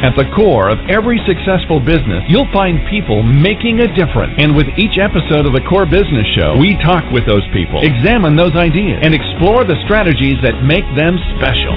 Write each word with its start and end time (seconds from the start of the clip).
At 0.00 0.16
the 0.16 0.24
core 0.32 0.72
of 0.72 0.80
every 0.88 1.20
successful 1.28 1.76
business, 1.76 2.24
you'll 2.24 2.48
find 2.56 2.80
people 2.88 3.22
making 3.22 3.84
a 3.84 3.88
difference. 3.92 4.32
And 4.40 4.56
with 4.56 4.64
each 4.80 4.96
episode 4.96 5.44
of 5.44 5.52
the 5.52 5.60
Core 5.68 5.84
Business 5.84 6.24
Show, 6.32 6.56
we 6.56 6.72
talk 6.80 7.04
with 7.12 7.28
those 7.28 7.44
people, 7.52 7.84
examine 7.84 8.32
those 8.32 8.56
ideas, 8.56 8.96
and 9.04 9.12
explore 9.12 9.68
the 9.68 9.76
strategies 9.84 10.40
that 10.40 10.64
make 10.64 10.88
them 10.96 11.20
special. 11.36 11.76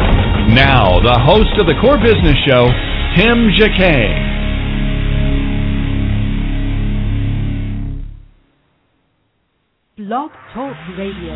Now, 0.56 1.04
the 1.04 1.20
host 1.20 1.52
of 1.60 1.68
the 1.68 1.76
Core 1.84 2.00
Business 2.00 2.40
Show, 2.48 2.72
Tim 3.20 3.52
Jacquet. 3.60 4.16
Blog 10.00 10.32
Talk 10.56 10.80
Radio. 10.96 11.36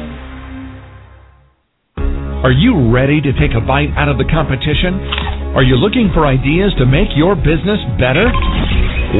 Are 2.48 2.56
you 2.56 2.96
ready 2.96 3.20
to 3.20 3.34
take 3.34 3.52
a 3.52 3.60
bite 3.60 3.92
out 3.98 4.08
of 4.08 4.18
the 4.18 4.24
competition? 4.32 5.27
Are 5.56 5.64
you 5.64 5.80
looking 5.80 6.12
for 6.12 6.28
ideas 6.28 6.76
to 6.76 6.86
make 6.86 7.08
your 7.16 7.32
business 7.32 7.80
better? 7.96 8.28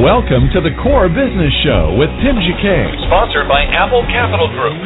Welcome 0.04 0.52
to 0.52 0.60
the 0.60 0.76
Core 0.84 1.08
Business 1.08 1.50
Show 1.64 1.96
with 1.96 2.12
Tim 2.20 2.36
Jacquet, 2.44 2.92
sponsored 3.08 3.48
by 3.48 3.64
Apple 3.72 4.04
Capital 4.12 4.44
Group. 4.52 4.76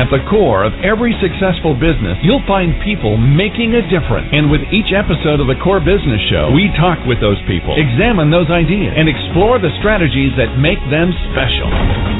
At 0.00 0.08
the 0.08 0.24
core 0.32 0.64
of 0.64 0.72
every 0.80 1.12
successful 1.20 1.76
business, 1.76 2.16
you'll 2.24 2.44
find 2.48 2.72
people 2.80 3.20
making 3.20 3.76
a 3.76 3.84
difference. 3.92 4.32
And 4.32 4.48
with 4.48 4.64
each 4.72 4.96
episode 4.96 5.44
of 5.44 5.48
the 5.48 5.60
Core 5.60 5.80
Business 5.84 6.20
Show, 6.32 6.48
we 6.56 6.72
talk 6.80 7.04
with 7.04 7.20
those 7.20 7.38
people, 7.44 7.76
examine 7.76 8.32
those 8.32 8.48
ideas, 8.48 8.96
and 8.96 9.12
explore 9.12 9.60
the 9.60 9.72
strategies 9.76 10.32
that 10.40 10.56
make 10.56 10.80
them 10.88 11.12
special. 11.32 11.68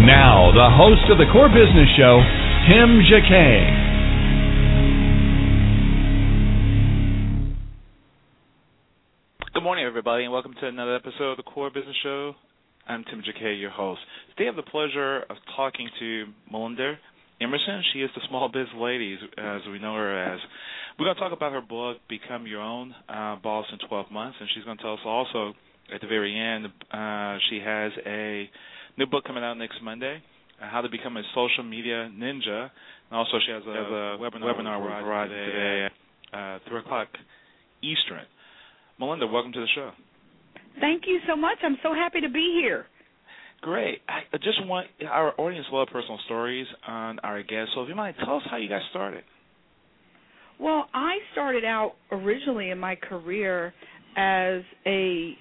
Now, 0.05 0.53
the 0.53 0.69
host 0.77 1.09
of 1.09 1.17
the 1.17 1.29
Core 1.33 1.49
Business 1.49 1.89
Show, 1.97 2.21
Tim 2.69 3.01
Jacquet. 3.09 3.86
Good 9.57 9.65
morning, 9.65 9.87
everybody, 9.87 10.25
and 10.25 10.33
welcome 10.35 10.53
to 10.61 10.67
another 10.67 10.95
episode 10.97 11.31
of 11.31 11.37
the 11.39 11.43
Core 11.43 11.71
Business 11.71 11.97
Show. 12.03 12.35
I'm 12.87 13.05
Tim 13.05 13.23
Jacquet, 13.25 13.57
your 13.57 13.71
host. 13.71 14.03
Today 14.37 14.51
I 14.51 14.53
have 14.53 14.57
the 14.57 14.71
pleasure 14.71 15.21
of 15.31 15.37
talking 15.57 15.89
to 15.99 16.27
Melinda 16.53 16.93
Emerson. 17.41 17.83
She 17.95 18.01
is 18.01 18.11
the 18.15 18.21
small 18.29 18.51
biz 18.53 18.67
lady, 18.77 19.17
as 19.39 19.63
we 19.73 19.79
know 19.79 19.95
her 19.95 20.13
as. 20.35 20.39
We're 20.99 21.07
going 21.07 21.17
to 21.17 21.23
talk 21.23 21.33
about 21.33 21.53
her 21.53 21.63
book, 21.63 21.97
Become 22.07 22.47
Your 22.47 22.61
Own 22.61 22.95
uh, 23.09 23.37
Boss 23.37 23.65
in 23.73 23.79
12 23.89 24.11
Months, 24.11 24.37
and 24.39 24.49
she's 24.55 24.63
going 24.65 24.77
to 24.77 24.83
tell 24.83 24.93
us 24.93 25.01
also 25.07 25.55
at 25.91 26.03
the 26.03 26.07
very 26.07 26.39
end 26.39 26.67
uh, 26.93 27.39
she 27.49 27.59
has 27.65 27.93
a 28.05 28.51
new 28.99 29.07
book 29.07 29.25
coming 29.25 29.43
out 29.43 29.55
next 29.55 29.81
Monday, 29.83 30.23
uh, 30.61 30.69
How 30.69 30.83
to 30.83 30.91
Become 30.91 31.17
a 31.17 31.23
Social 31.35 31.65
Media 31.65 32.13
Ninja. 32.13 32.69
And 33.09 33.17
also, 33.17 33.39
she 33.47 33.53
has 33.53 33.63
a, 33.67 33.73
has 33.73 33.87
a 33.89 34.21
webinar, 34.21 34.53
webinar 34.53 34.83
we're 34.83 35.01
providing 35.01 35.33
today 35.33 35.89
at 36.35 36.39
uh, 36.39 36.69
3 36.69 36.81
o'clock 36.81 37.09
Eastern. 37.83 38.27
Melinda, 38.99 39.27
welcome 39.27 39.53
to 39.53 39.61
the 39.61 39.69
show. 39.75 39.91
Thank 40.81 41.05
you 41.07 41.21
so 41.29 41.37
much. 41.37 41.59
I'm 41.63 41.77
so 41.83 41.95
happy 41.95 42.21
to 42.21 42.29
be 42.29 42.61
here. 42.63 42.87
Great. 43.63 44.01
I 44.09 44.37
just 44.39 44.65
want 44.67 44.87
our 45.09 45.39
audience 45.41 45.67
love 45.73 45.89
personal 45.91 46.19
stories 46.27 46.67
on 46.87 47.19
our 47.21 47.43
guests. 47.43 47.73
So 47.75 47.83
if 47.83 47.89
you 47.89 47.95
mind, 47.95 48.17
tell 48.25 48.37
us 48.37 48.43
how 48.51 48.59
you 48.59 48.69
got 48.69 48.83
started. 48.91 49.25
Well, 50.61 50.87
I 50.95 51.19
started 51.33 51.65
out 51.65 51.93
originally 52.11 52.71
in 52.71 52.79
my 52.79 52.97
career 52.97 53.75
as 54.17 54.63
a 54.87 55.33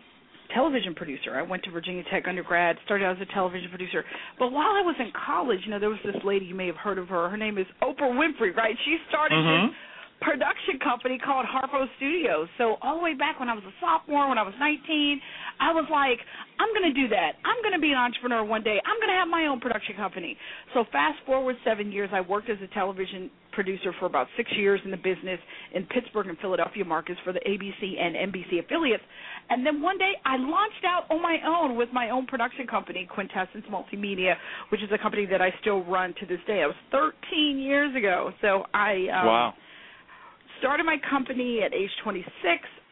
television 0.53 0.93
producer. 0.93 1.35
I 1.35 1.41
went 1.41 1.63
to 1.63 1.71
Virginia 1.71 2.03
Tech 2.11 2.23
undergrad, 2.27 2.77
started 2.85 3.05
out 3.05 3.17
as 3.17 3.27
a 3.29 3.33
television 3.33 3.69
producer. 3.69 4.03
But 4.39 4.51
while 4.51 4.75
I 4.75 4.81
was 4.81 4.95
in 4.99 5.11
college, 5.25 5.59
you 5.65 5.71
know, 5.71 5.79
there 5.79 5.89
was 5.89 5.99
this 6.03 6.15
lady 6.23 6.45
you 6.45 6.55
may 6.55 6.67
have 6.67 6.75
heard 6.75 6.97
of 6.97 7.07
her. 7.07 7.29
Her 7.29 7.37
name 7.37 7.57
is 7.57 7.65
Oprah 7.81 8.11
Winfrey, 8.11 8.55
right? 8.55 8.75
She 8.85 8.97
started 9.09 9.35
mm-hmm. 9.35 9.67
this 9.67 9.75
production 10.21 10.79
company 10.79 11.19
called 11.19 11.45
Harpo 11.45 11.85
Studios. 11.97 12.47
So 12.57 12.75
all 12.81 12.97
the 12.97 13.03
way 13.03 13.13
back 13.13 13.39
when 13.39 13.49
I 13.49 13.53
was 13.53 13.63
a 13.63 13.75
sophomore, 13.81 14.29
when 14.29 14.37
I 14.37 14.43
was 14.43 14.53
19, 14.59 15.21
I 15.59 15.71
was 15.71 15.85
like, 15.91 16.19
I'm 16.59 16.71
going 16.71 16.87
to 16.87 16.95
do 16.95 17.07
that. 17.09 17.35
I'm 17.43 17.59
going 17.61 17.75
to 17.75 17.83
be 17.83 17.91
an 17.91 17.99
entrepreneur 17.99 18.43
one 18.43 18.63
day. 18.63 18.79
I'm 18.85 18.97
going 18.99 19.11
to 19.11 19.19
have 19.19 19.27
my 19.27 19.47
own 19.47 19.59
production 19.59 19.95
company. 19.95 20.37
So 20.73 20.85
fast 20.91 21.19
forward 21.25 21.55
seven 21.65 21.91
years, 21.91 22.09
I 22.13 22.21
worked 22.21 22.49
as 22.49 22.57
a 22.63 22.67
television 22.73 23.29
producer 23.51 23.93
for 23.99 24.05
about 24.05 24.27
six 24.35 24.51
years 24.55 24.81
in 24.83 24.91
the 24.91 24.97
business 24.97 25.39
in 25.73 25.83
Pittsburgh 25.85 26.27
and 26.27 26.37
Philadelphia 26.39 26.83
markets 26.83 27.19
for 27.23 27.31
the 27.31 27.39
ABC 27.39 27.99
and 27.99 28.15
NBC 28.31 28.63
affiliates. 28.63 29.03
And 29.49 29.65
then 29.65 29.81
one 29.81 29.97
day 29.97 30.13
I 30.25 30.35
launched 30.37 30.83
out 30.87 31.05
on 31.09 31.21
my 31.21 31.37
own 31.45 31.77
with 31.77 31.89
my 31.93 32.09
own 32.09 32.25
production 32.25 32.67
company, 32.67 33.07
Quintessence 33.07 33.65
Multimedia, 33.71 34.35
which 34.69 34.81
is 34.81 34.89
a 34.93 34.97
company 34.97 35.25
that 35.27 35.41
I 35.41 35.53
still 35.61 35.83
run 35.83 36.13
to 36.19 36.25
this 36.25 36.39
day. 36.47 36.63
It 36.63 36.67
was 36.67 36.75
13 36.91 37.59
years 37.59 37.95
ago. 37.95 38.31
So 38.41 38.63
I 38.73 39.07
um, 39.13 39.27
wow 39.27 39.53
started 40.59 40.85
my 40.85 40.97
company 41.09 41.61
at 41.65 41.73
age 41.73 41.89
26. 42.03 42.25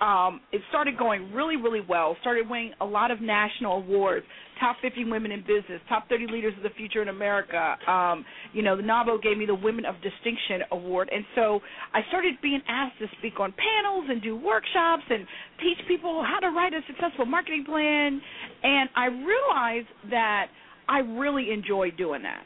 Um, 0.02 0.42
it 0.52 0.62
started 0.70 0.98
going 0.98 1.32
really, 1.34 1.56
really 1.56 1.82
well. 1.88 2.18
Started 2.22 2.50
winning 2.50 2.74
a 2.82 2.86
lot 2.86 3.12
of 3.12 3.22
national 3.22 3.78
awards. 3.78 4.26
Top 4.60 4.76
50 4.82 5.06
women 5.06 5.32
in 5.32 5.42
business, 5.42 5.82
top 5.90 6.08
30 6.10 6.28
leaders 6.32 6.54
of 6.58 6.64
the 6.64 6.70
future 6.78 7.02
in 7.02 7.10
America. 7.10 7.76
Um, 7.88 8.26
you 8.54 8.62
know, 8.62 8.76
the 8.76 8.84
NAWBO 8.84 9.22
gave 9.22 9.38
me 9.38 9.46
the 9.46 9.56
Women 9.56 9.86
of 9.86 9.96
Distinction 9.96 10.62
Award, 10.72 11.10
and 11.14 11.26
so 11.36 11.60
I 11.94 12.02
started 12.10 12.36
being 12.42 12.62
asked 12.68 13.00
to 13.00 13.08
speak 13.18 13.40
on 13.40 13.54
panels 13.54 14.06
and 14.10 14.22
do 14.22 14.36
workshops 14.36 15.04
and 15.10 15.26
teach 15.60 15.86
people 15.88 16.24
how 16.24 16.40
to 16.40 16.54
write 16.54 16.74
a 16.74 16.82
successful 16.88 17.26
marketing 17.26 17.66
plan. 17.66 18.22
And 18.64 18.90
I 18.96 19.06
realized 19.08 19.88
that 20.12 20.48
I 20.88 21.00
really 21.00 21.52
enjoyed 21.52 21.98
doing 21.98 22.24
that 22.24 22.44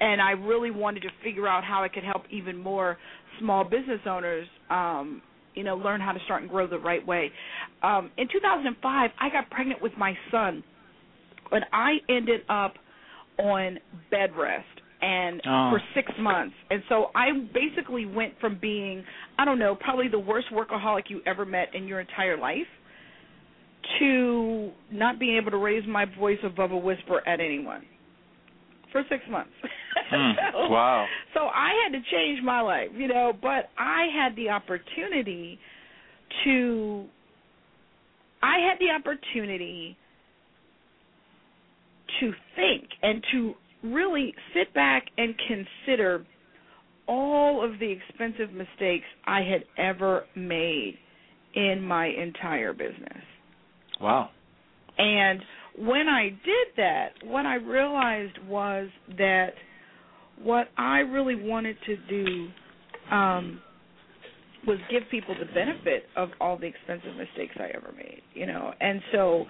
and 0.00 0.20
I 0.20 0.32
really 0.32 0.70
wanted 0.70 1.00
to 1.00 1.08
figure 1.24 1.48
out 1.48 1.64
how 1.64 1.82
I 1.82 1.88
could 1.88 2.04
help 2.04 2.22
even 2.30 2.56
more 2.56 2.96
small 3.40 3.64
business 3.64 4.00
owners, 4.06 4.46
um, 4.70 5.22
you 5.54 5.64
know, 5.64 5.76
learn 5.76 6.00
how 6.00 6.12
to 6.12 6.18
start 6.24 6.42
and 6.42 6.50
grow 6.50 6.66
the 6.66 6.78
right 6.78 7.04
way. 7.06 7.30
Um, 7.82 8.10
in 8.16 8.28
2005, 8.32 9.10
I 9.18 9.28
got 9.30 9.50
pregnant 9.50 9.82
with 9.82 9.92
my 9.98 10.14
son, 10.30 10.62
and 11.50 11.64
I 11.72 11.96
ended 12.08 12.40
up 12.48 12.74
on 13.38 13.78
bed 14.10 14.30
rest 14.36 14.66
and 15.00 15.40
oh. 15.46 15.70
for 15.70 15.80
six 15.94 16.10
months. 16.18 16.54
And 16.70 16.82
so 16.88 17.06
I 17.14 17.28
basically 17.54 18.04
went 18.04 18.34
from 18.40 18.58
being, 18.60 19.04
I 19.38 19.44
don't 19.44 19.58
know, 19.58 19.74
probably 19.74 20.08
the 20.08 20.18
worst 20.18 20.48
workaholic 20.52 21.04
you 21.08 21.20
ever 21.26 21.44
met 21.44 21.74
in 21.74 21.86
your 21.86 22.00
entire 22.00 22.36
life 22.36 22.66
to 24.00 24.70
not 24.92 25.18
being 25.18 25.36
able 25.36 25.52
to 25.52 25.56
raise 25.56 25.86
my 25.88 26.04
voice 26.18 26.38
above 26.44 26.72
a 26.72 26.76
whisper 26.76 27.26
at 27.26 27.40
anyone 27.40 27.84
for 28.92 29.02
six 29.08 29.22
months. 29.30 29.50
Mm, 30.12 30.32
so, 30.52 30.68
wow. 30.68 31.06
So 31.34 31.40
I 31.40 31.70
had 31.84 31.92
to 31.92 32.02
change 32.10 32.42
my 32.42 32.60
life, 32.60 32.88
you 32.94 33.08
know, 33.08 33.32
but 33.40 33.70
I 33.78 34.06
had 34.14 34.36
the 34.36 34.50
opportunity 34.50 35.58
to 36.44 37.06
I 38.42 38.58
had 38.68 38.78
the 38.78 38.90
opportunity 38.94 39.96
to 42.20 42.32
think 42.54 42.84
and 43.02 43.24
to 43.32 43.54
really 43.82 44.34
sit 44.54 44.72
back 44.74 45.06
and 45.16 45.34
consider 45.46 46.24
all 47.06 47.64
of 47.64 47.78
the 47.78 47.90
expensive 47.90 48.52
mistakes 48.52 49.06
I 49.26 49.40
had 49.40 49.64
ever 49.76 50.24
made 50.36 50.98
in 51.54 51.80
my 51.82 52.06
entire 52.06 52.72
business. 52.72 53.22
Wow. 54.00 54.30
And 54.98 55.40
when 55.76 56.08
I 56.08 56.30
did 56.30 56.68
that, 56.76 57.08
what 57.24 57.46
I 57.46 57.56
realized 57.56 58.38
was 58.46 58.88
that 59.16 59.50
what 60.42 60.68
I 60.76 60.98
really 60.98 61.34
wanted 61.34 61.76
to 61.86 61.96
do 62.08 62.48
um, 63.14 63.60
was 64.66 64.78
give 64.90 65.02
people 65.10 65.34
the 65.38 65.46
benefit 65.46 66.04
of 66.16 66.30
all 66.40 66.58
the 66.58 66.66
expensive 66.66 67.16
mistakes 67.16 67.54
I 67.58 67.70
ever 67.74 67.92
made, 67.96 68.22
you 68.34 68.46
know. 68.46 68.72
And 68.80 69.00
so 69.12 69.46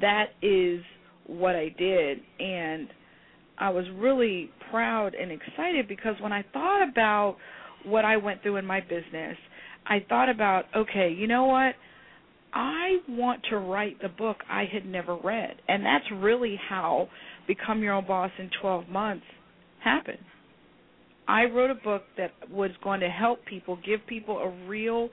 that 0.00 0.26
is 0.42 0.80
what 1.26 1.56
I 1.56 1.68
did 1.78 2.18
and 2.38 2.88
I 3.60 3.68
was 3.68 3.84
really 3.94 4.50
proud 4.70 5.14
and 5.14 5.30
excited 5.30 5.86
because 5.86 6.14
when 6.20 6.32
I 6.32 6.42
thought 6.52 6.88
about 6.88 7.36
what 7.84 8.06
I 8.06 8.16
went 8.16 8.42
through 8.42 8.56
in 8.56 8.64
my 8.64 8.80
business, 8.80 9.36
I 9.86 10.04
thought 10.08 10.30
about, 10.30 10.64
okay, 10.74 11.14
you 11.16 11.26
know 11.26 11.44
what? 11.44 11.74
I 12.52 12.98
want 13.08 13.42
to 13.50 13.58
write 13.58 14.00
the 14.00 14.08
book 14.08 14.38
I 14.50 14.64
had 14.70 14.84
never 14.84 15.16
read. 15.16 15.54
And 15.68 15.84
that's 15.84 16.04
really 16.14 16.58
how 16.68 17.08
Become 17.46 17.82
Your 17.82 17.94
Own 17.94 18.06
Boss 18.06 18.30
in 18.38 18.50
12 18.60 18.88
Months 18.88 19.24
happened. 19.82 20.18
I 21.28 21.44
wrote 21.44 21.70
a 21.70 21.76
book 21.76 22.02
that 22.16 22.32
was 22.50 22.70
going 22.82 23.00
to 23.00 23.08
help 23.08 23.44
people, 23.44 23.78
give 23.86 24.00
people 24.06 24.38
a 24.38 24.50
real, 24.66 25.10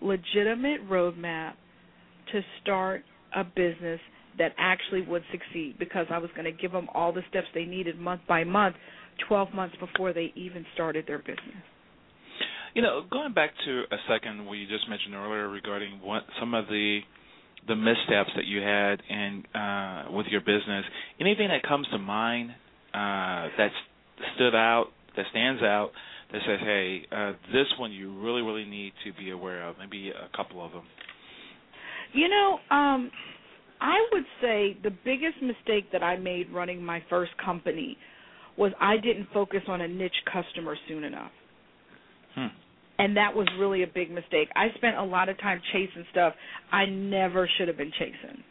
legitimate 0.00 0.88
roadmap 0.88 1.52
to 2.32 2.40
start 2.62 3.02
a 3.36 3.44
business 3.44 4.00
that 4.38 4.52
actually 4.56 5.02
would 5.02 5.22
succeed 5.30 5.76
because 5.78 6.06
I 6.10 6.18
was 6.18 6.30
going 6.34 6.44
to 6.44 6.52
give 6.52 6.72
them 6.72 6.88
all 6.94 7.12
the 7.12 7.22
steps 7.28 7.48
they 7.54 7.64
needed 7.64 7.98
month 7.98 8.22
by 8.26 8.44
month, 8.44 8.76
12 9.28 9.52
months 9.52 9.76
before 9.78 10.12
they 10.12 10.32
even 10.36 10.64
started 10.74 11.04
their 11.06 11.18
business. 11.18 11.62
You 12.78 12.84
know, 12.84 13.02
going 13.10 13.34
back 13.34 13.50
to 13.66 13.82
a 13.90 13.96
second, 14.08 14.46
what 14.46 14.52
you 14.52 14.68
just 14.68 14.88
mentioned 14.88 15.12
earlier 15.12 15.48
regarding 15.48 15.98
what 16.00 16.22
some 16.38 16.54
of 16.54 16.68
the 16.68 17.00
the 17.66 17.74
missteps 17.74 18.30
that 18.36 18.44
you 18.44 18.60
had 18.60 19.02
in 19.10 19.42
uh, 19.52 20.04
with 20.12 20.26
your 20.28 20.42
business. 20.42 20.84
Anything 21.20 21.48
that 21.48 21.64
comes 21.68 21.88
to 21.90 21.98
mind 21.98 22.50
uh, 22.94 23.50
that 23.58 23.70
stood 24.36 24.54
out, 24.54 24.90
that 25.16 25.26
stands 25.32 25.60
out, 25.60 25.90
that 26.30 26.40
says, 26.46 26.60
"Hey, 26.60 27.02
uh, 27.10 27.32
this 27.52 27.66
one 27.80 27.90
you 27.90 28.16
really, 28.20 28.42
really 28.42 28.64
need 28.64 28.92
to 29.04 29.12
be 29.12 29.32
aware 29.32 29.68
of." 29.68 29.74
Maybe 29.80 30.10
a 30.10 30.36
couple 30.36 30.64
of 30.64 30.70
them. 30.70 30.84
You 32.12 32.28
know, 32.28 32.60
um, 32.70 33.10
I 33.80 34.06
would 34.12 34.24
say 34.40 34.78
the 34.84 34.92
biggest 35.04 35.42
mistake 35.42 35.90
that 35.90 36.04
I 36.04 36.14
made 36.16 36.52
running 36.52 36.84
my 36.84 37.02
first 37.10 37.32
company 37.44 37.98
was 38.56 38.70
I 38.80 38.98
didn't 38.98 39.26
focus 39.34 39.62
on 39.66 39.80
a 39.80 39.88
niche 39.88 40.22
customer 40.32 40.76
soon 40.86 41.02
enough. 41.02 41.32
Hmm. 42.36 42.46
And 42.98 43.16
that 43.16 43.34
was 43.34 43.46
really 43.58 43.84
a 43.84 43.86
big 43.86 44.10
mistake. 44.10 44.48
I 44.56 44.68
spent 44.76 44.96
a 44.96 45.04
lot 45.04 45.28
of 45.28 45.38
time 45.38 45.60
chasing 45.72 46.04
stuff 46.10 46.34
I 46.72 46.86
never 46.86 47.48
should 47.56 47.68
have 47.68 47.76
been 47.76 47.92
chasing. 47.92 48.42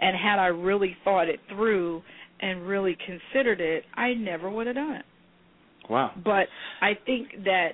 And 0.00 0.16
had 0.16 0.38
I 0.38 0.46
really 0.46 0.96
thought 1.04 1.28
it 1.28 1.38
through 1.48 2.02
and 2.40 2.66
really 2.66 2.96
considered 3.06 3.60
it, 3.60 3.84
I 3.94 4.14
never 4.14 4.50
would 4.50 4.66
have 4.66 4.76
done 4.76 4.96
it. 4.96 5.04
Wow. 5.88 6.12
But 6.22 6.46
I 6.80 6.92
think 7.06 7.44
that 7.44 7.70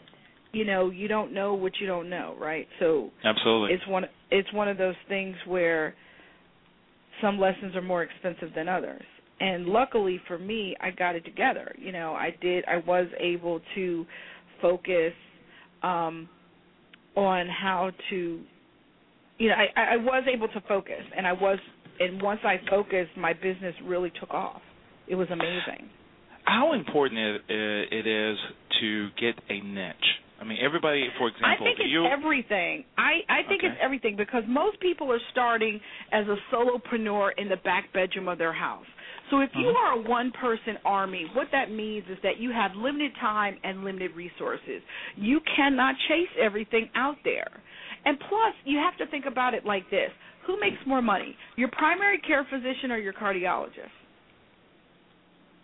you 0.52 0.64
know 0.64 0.90
you 0.90 1.08
don't 1.08 1.32
know 1.32 1.54
what 1.54 1.72
you 1.80 1.86
don't 1.86 2.10
know, 2.10 2.34
right? 2.38 2.66
So 2.78 3.10
absolutely, 3.24 3.74
it's 3.74 3.86
one 3.86 4.04
it's 4.30 4.52
one 4.52 4.68
of 4.68 4.78
those 4.78 4.96
things 5.08 5.36
where 5.46 5.94
some 7.22 7.38
lessons 7.38 7.76
are 7.76 7.82
more 7.82 8.02
expensive 8.02 8.50
than 8.54 8.68
others. 8.68 9.02
And 9.38 9.66
luckily 9.66 10.20
for 10.28 10.38
me, 10.38 10.76
I 10.80 10.90
got 10.90 11.14
it 11.14 11.24
together. 11.24 11.74
You 11.78 11.92
know, 11.92 12.12
I 12.12 12.36
did. 12.42 12.64
I 12.66 12.78
was 12.86 13.06
able 13.18 13.60
to 13.74 14.04
focus 14.60 15.12
um, 15.82 16.28
on 17.16 17.48
how 17.48 17.90
to. 18.10 18.40
You 19.38 19.48
know, 19.48 19.54
I, 19.54 19.94
I 19.94 19.96
was 19.96 20.24
able 20.32 20.48
to 20.48 20.60
focus, 20.68 21.02
and 21.16 21.26
I 21.26 21.32
was, 21.32 21.58
and 21.98 22.20
once 22.20 22.40
I 22.44 22.56
focused, 22.68 23.12
my 23.16 23.32
business 23.32 23.74
really 23.84 24.12
took 24.20 24.30
off. 24.30 24.60
It 25.08 25.14
was 25.14 25.28
amazing 25.30 25.88
how 26.50 26.72
important 26.72 27.18
it, 27.18 27.42
it 27.48 28.06
is 28.06 28.38
to 28.80 29.08
get 29.20 29.34
a 29.48 29.60
niche. 29.60 29.94
I 30.40 30.44
mean, 30.44 30.58
everybody, 30.64 31.06
for 31.18 31.28
example, 31.28 31.48
I 31.50 31.64
think 31.64 31.78
it's 31.80 31.90
you... 31.90 32.06
everything. 32.06 32.84
I 32.96 33.20
I 33.28 33.46
think 33.46 33.60
okay. 33.60 33.68
it's 33.68 33.76
everything 33.80 34.16
because 34.16 34.42
most 34.48 34.80
people 34.80 35.12
are 35.12 35.20
starting 35.30 35.78
as 36.12 36.24
a 36.26 36.36
solopreneur 36.52 37.30
in 37.36 37.48
the 37.48 37.58
back 37.58 37.92
bedroom 37.92 38.26
of 38.26 38.38
their 38.38 38.52
house. 38.52 38.86
So 39.30 39.40
if 39.40 39.50
you 39.54 39.66
mm-hmm. 39.66 40.02
are 40.02 40.06
a 40.06 40.08
one-person 40.08 40.78
army, 40.84 41.26
what 41.34 41.46
that 41.52 41.70
means 41.70 42.04
is 42.10 42.18
that 42.22 42.38
you 42.38 42.50
have 42.50 42.72
limited 42.74 43.12
time 43.20 43.56
and 43.62 43.84
limited 43.84 44.16
resources. 44.16 44.82
You 45.16 45.40
cannot 45.56 45.94
chase 46.08 46.30
everything 46.40 46.90
out 46.96 47.16
there. 47.24 47.48
And 48.04 48.18
plus, 48.18 48.54
you 48.64 48.78
have 48.78 48.96
to 48.98 49.10
think 49.10 49.26
about 49.26 49.54
it 49.54 49.64
like 49.64 49.88
this: 49.90 50.10
Who 50.46 50.58
makes 50.58 50.78
more 50.86 51.02
money, 51.02 51.36
your 51.56 51.68
primary 51.68 52.18
care 52.18 52.46
physician 52.50 52.90
or 52.90 52.98
your 52.98 53.12
cardiologist? 53.12 53.94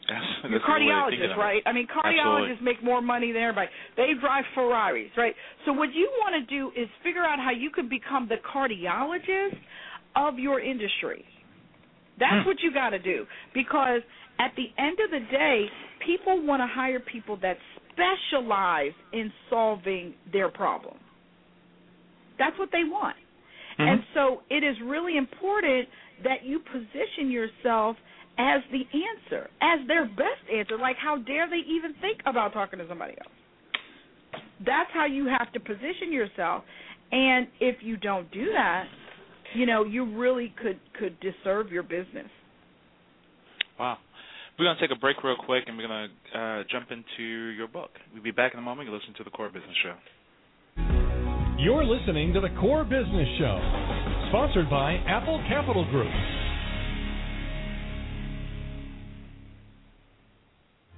That's, 0.09 0.53
Your 0.53 0.61
cardiologist, 0.61 1.37
right? 1.37 1.63
I 1.67 1.73
mean, 1.73 1.89
cardiologists 1.89 2.63
Absolutely. 2.63 2.65
make 2.65 2.85
more 2.85 3.03
money 3.03 3.33
than 3.33 3.43
everybody. 3.43 3.69
They 3.97 4.13
drive 4.21 4.45
Ferraris, 4.55 5.11
right? 5.17 5.35
So 5.65 5.73
what 5.73 5.93
you 5.95 6.09
want 6.21 6.35
to 6.39 6.55
do 6.55 6.69
is 6.81 6.89
figure 7.03 7.25
out 7.25 7.41
how 7.41 7.51
you 7.51 7.71
can 7.71 7.89
become 7.89 8.29
the 8.29 8.37
cardiologist 8.37 9.59
of 10.15 10.39
your 10.39 10.61
industry. 10.61 11.25
That's 12.19 12.43
Hmm. 12.43 12.47
what 12.49 12.63
you 12.63 12.73
got 12.73 12.91
to 12.91 12.99
do 12.99 13.27
because 13.53 14.03
at 14.39 14.55
the 14.57 14.73
end 14.79 14.99
of 15.01 15.11
the 15.11 15.21
day, 15.21 15.71
people 16.01 16.41
want 16.41 16.61
to 16.61 16.67
hire 16.67 17.01
people 17.01 17.37
that 17.37 17.59
specialize 17.91 18.93
in 19.13 19.33
solving 19.49 20.15
their 20.33 20.49
problem. 20.49 20.99
That's 22.39 22.59
what 22.59 22.71
they 22.71 22.85
want. 22.85 23.17
Mhm. 23.79 23.89
And 23.89 24.05
so 24.15 24.43
it 24.51 24.63
is 24.63 24.81
really 24.81 25.17
important 25.17 25.89
that 26.23 26.45
you 26.45 26.59
position 26.61 27.31
yourself 27.31 27.97
as 28.39 28.63
the 28.71 28.87
answer, 28.93 29.49
as 29.61 29.87
their 29.87 30.05
best 30.05 30.49
answer. 30.53 30.77
Like, 30.77 30.97
how 30.99 31.17
dare 31.17 31.47
they 31.47 31.59
even 31.59 31.95
think 31.95 32.21
about 32.27 32.53
talking 32.53 32.79
to 32.79 32.87
somebody 32.89 33.15
else? 33.19 33.33
That's 34.61 34.91
how 34.93 35.05
you 35.05 35.27
have 35.27 35.53
to 35.53 35.61
position 35.61 36.13
yourself. 36.13 36.65
And 37.13 37.49
if 37.61 37.83
you 37.83 37.97
don't 37.97 38.31
do 38.31 38.53
that, 38.53 38.89
you 39.57 39.67
know, 39.67 39.85
you 39.85 40.17
really 40.17 40.55
could 40.63 40.79
could 40.99 41.17
disserve 41.21 41.73
your 41.73 41.83
business. 41.83 42.29
Wow. 43.79 43.99
We're 44.59 44.65
going 44.65 44.77
to 44.77 44.89
take 44.89 44.97
a 44.97 44.99
break 44.99 45.23
real 45.23 45.37
quick, 45.37 45.65
and 45.67 45.77
we're 45.77 45.87
going 45.87 46.09
to 46.09 46.39
uh, 46.39 46.65
jump 46.71 46.89
into 46.91 47.51
your 47.51 47.69
book. 47.69 47.91
We'll 48.15 48.23
be 48.23 48.31
back 48.31 48.55
in 48.55 48.59
a 48.59 48.63
moment. 48.63 48.89
You 48.89 48.95
listen 48.95 49.13
to 49.19 49.25
the 49.25 49.31
Core 49.31 49.51
Business 49.51 49.77
Show. 49.83 49.97
You're 51.59 51.85
listening 51.85 52.33
to 52.33 52.41
the 52.41 52.49
Core 52.61 52.85
Business 52.85 53.29
Show, 53.39 53.57
sponsored 54.29 54.71
by 54.71 54.97
Apple 55.07 55.43
Capital 55.49 55.85
Group. 55.91 56.09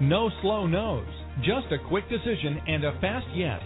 No 0.00 0.30
slow 0.42 0.64
no's, 0.68 1.08
just 1.42 1.66
a 1.72 1.88
quick 1.88 2.08
decision 2.08 2.62
and 2.68 2.84
a 2.84 2.92
fast 3.00 3.26
yes. 3.34 3.60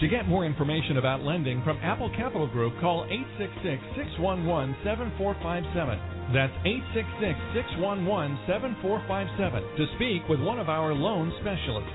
To 0.00 0.08
get 0.08 0.26
more 0.26 0.44
information 0.44 0.96
about 0.96 1.22
lending 1.22 1.62
from 1.62 1.78
Apple 1.78 2.10
Capital 2.16 2.48
Group, 2.48 2.74
call 2.80 3.06
866 3.08 3.78
611 3.94 4.74
7457. 4.82 6.34
That's 6.34 6.52
866 6.66 7.38
611 7.78 8.38
7457 8.50 9.62
to 9.78 9.86
speak 9.94 10.26
with 10.26 10.42
one 10.42 10.58
of 10.58 10.68
our 10.68 10.92
loan 10.94 11.30
specialists. 11.38 11.94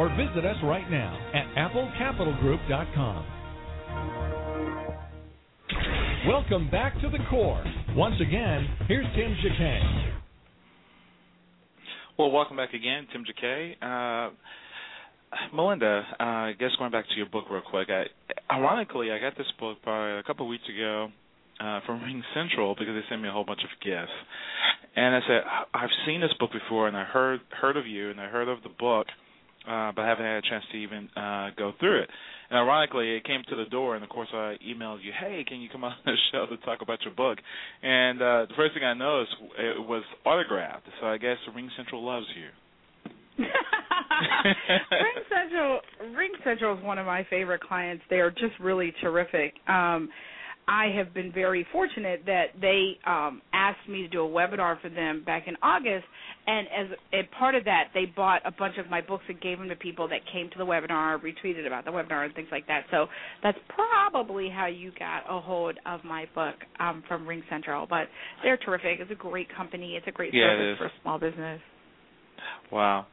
Or 0.00 0.08
visit 0.16 0.48
us 0.48 0.56
right 0.64 0.88
now 0.88 1.12
at 1.36 1.44
applecapitalgroup.com. 1.60 3.20
Welcome 6.26 6.70
back 6.70 6.94
to 7.00 7.10
the 7.10 7.20
core. 7.28 7.64
Once 7.92 8.16
again, 8.20 8.64
here's 8.88 9.06
Tim 9.14 9.36
Jacquet. 9.44 10.19
Well, 12.20 12.30
welcome 12.30 12.58
back 12.58 12.74
again, 12.74 13.06
Tim 13.10 13.24
Jacquet. 13.24 13.76
Uh, 13.80 14.28
Melinda, 15.54 16.04
uh, 16.20 16.22
I 16.22 16.52
guess 16.52 16.68
going 16.78 16.92
back 16.92 17.08
to 17.08 17.14
your 17.16 17.24
book 17.24 17.44
real 17.50 17.62
quick. 17.62 17.88
I, 17.88 18.04
ironically, 18.52 19.10
I 19.10 19.18
got 19.18 19.38
this 19.38 19.46
book 19.58 19.78
probably 19.82 20.18
a 20.18 20.22
couple 20.24 20.44
of 20.44 20.50
weeks 20.50 20.68
ago 20.68 21.08
uh, 21.64 21.80
from 21.86 22.02
Ring 22.02 22.22
Central 22.34 22.74
because 22.74 22.92
they 22.92 23.00
sent 23.08 23.22
me 23.22 23.28
a 23.30 23.32
whole 23.32 23.46
bunch 23.46 23.62
of 23.64 23.70
gifts, 23.82 24.12
and 24.96 25.16
I 25.16 25.20
said 25.26 25.40
I've 25.72 25.88
seen 26.04 26.20
this 26.20 26.34
book 26.38 26.50
before, 26.52 26.88
and 26.88 26.94
I 26.94 27.04
heard 27.04 27.40
heard 27.58 27.78
of 27.78 27.86
you, 27.86 28.10
and 28.10 28.20
I 28.20 28.26
heard 28.28 28.48
of 28.48 28.62
the 28.64 28.68
book, 28.68 29.06
uh, 29.66 29.92
but 29.94 30.02
I 30.02 30.08
haven't 30.08 30.24
had 30.24 30.44
a 30.44 30.48
chance 30.48 30.64
to 30.72 30.76
even 30.78 31.08
uh, 31.16 31.50
go 31.56 31.72
through 31.78 32.02
it. 32.02 32.10
And 32.50 32.58
ironically, 32.58 33.16
it 33.16 33.24
came 33.24 33.42
to 33.48 33.56
the 33.56 33.66
door, 33.66 33.94
and 33.94 34.02
of 34.02 34.10
course, 34.10 34.28
I 34.32 34.56
emailed 34.66 35.04
you, 35.04 35.12
"Hey, 35.18 35.44
can 35.46 35.60
you 35.60 35.68
come 35.70 35.84
on 35.84 35.94
the 36.04 36.14
show 36.32 36.46
to 36.46 36.56
talk 36.58 36.82
about 36.82 37.02
your 37.02 37.14
book?" 37.14 37.38
And 37.82 38.20
uh, 38.20 38.46
the 38.48 38.54
first 38.56 38.74
thing 38.74 38.84
I 38.84 38.94
noticed 38.94 39.32
it 39.58 39.86
was 39.86 40.02
autographed. 40.24 40.86
So 41.00 41.06
I 41.06 41.18
guess 41.18 41.36
Ring 41.54 41.70
Central 41.76 42.04
loves 42.04 42.26
you. 42.36 43.44
Ring 44.90 45.24
Central 45.28 45.80
Ring 46.14 46.32
Central 46.44 46.76
is 46.76 46.84
one 46.84 46.98
of 46.98 47.06
my 47.06 47.26
favorite 47.30 47.62
clients. 47.62 48.02
They 48.10 48.20
are 48.20 48.30
just 48.30 48.58
really 48.60 48.92
terrific. 49.00 49.54
Um 49.68 50.10
I 50.70 50.86
have 50.96 51.12
been 51.12 51.32
very 51.32 51.66
fortunate 51.72 52.22
that 52.26 52.46
they 52.60 52.92
um 53.04 53.42
asked 53.52 53.88
me 53.88 54.02
to 54.02 54.08
do 54.08 54.24
a 54.24 54.28
webinar 54.28 54.80
for 54.80 54.88
them 54.88 55.24
back 55.26 55.48
in 55.48 55.56
August 55.62 56.04
and 56.46 56.68
as 56.68 56.96
a 57.12 57.22
part 57.38 57.56
of 57.56 57.64
that 57.64 57.88
they 57.92 58.04
bought 58.06 58.40
a 58.44 58.52
bunch 58.52 58.76
of 58.78 58.88
my 58.88 59.00
books 59.00 59.24
and 59.28 59.40
gave 59.40 59.58
them 59.58 59.68
to 59.68 59.74
people 59.74 60.06
that 60.08 60.20
came 60.32 60.48
to 60.50 60.58
the 60.58 60.64
webinar, 60.64 61.18
retweeted 61.20 61.66
about 61.66 61.84
the 61.84 61.90
webinar 61.90 62.24
and 62.24 62.34
things 62.34 62.48
like 62.52 62.66
that. 62.68 62.84
So 62.92 63.06
that's 63.42 63.58
probably 63.74 64.48
how 64.48 64.66
you 64.66 64.92
got 64.96 65.24
a 65.28 65.40
hold 65.40 65.76
of 65.86 66.04
my 66.04 66.26
book 66.36 66.54
um 66.78 67.02
from 67.08 67.26
Ring 67.26 67.42
Central. 67.50 67.86
But 67.90 68.06
they're 68.44 68.56
terrific. 68.58 69.00
It's 69.00 69.10
a 69.10 69.14
great 69.16 69.48
company. 69.54 69.96
It's 69.96 70.06
a 70.06 70.12
great 70.12 70.32
Yeah, 70.32 70.54
service 70.56 70.78
for 70.78 70.90
small 71.02 71.18
business. 71.18 71.60
Wow. 72.72 73.06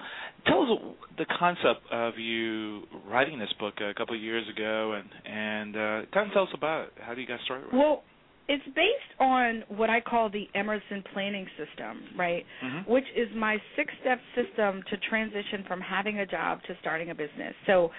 Tell 0.46 0.62
us 0.64 0.80
the 1.18 1.26
concept 1.40 1.82
of 1.92 2.18
you 2.18 2.84
writing 3.10 3.40
this 3.40 3.52
book 3.60 3.76
a 3.82 3.94
couple 3.94 4.16
of 4.16 4.22
years 4.22 4.46
ago, 4.50 4.94
and 4.94 5.10
and 5.26 5.76
uh, 5.76 6.02
kind 6.14 6.28
of 6.28 6.34
tell 6.34 6.44
us 6.44 6.54
about 6.54 6.86
it. 6.86 6.94
How 7.02 7.14
do 7.14 7.22
you 7.22 7.28
guys 7.28 7.40
start 7.46 7.64
with 7.66 7.74
it? 7.74 7.78
Well, 7.78 8.04
it's 8.48 8.64
based 8.68 9.20
on 9.20 9.64
what 9.68 9.90
I 9.90 10.00
call 10.00 10.30
the 10.30 10.48
Emerson 10.56 11.04
planning 11.14 11.46
system, 11.58 12.04
right? 12.16 12.46
Mhm. 12.64 12.88
Which 12.88 13.08
is 13.16 13.28
my 13.36 13.60
six 13.76 13.94
step 14.02 14.22
system 14.36 14.84
to 14.90 14.98
transition 15.10 15.64
from 15.68 15.82
having 15.82 16.20
a 16.20 16.26
job 16.26 16.64
to 16.64 16.76
starting 16.80 17.10
a 17.10 17.16
business. 17.16 17.54
So 17.66 17.92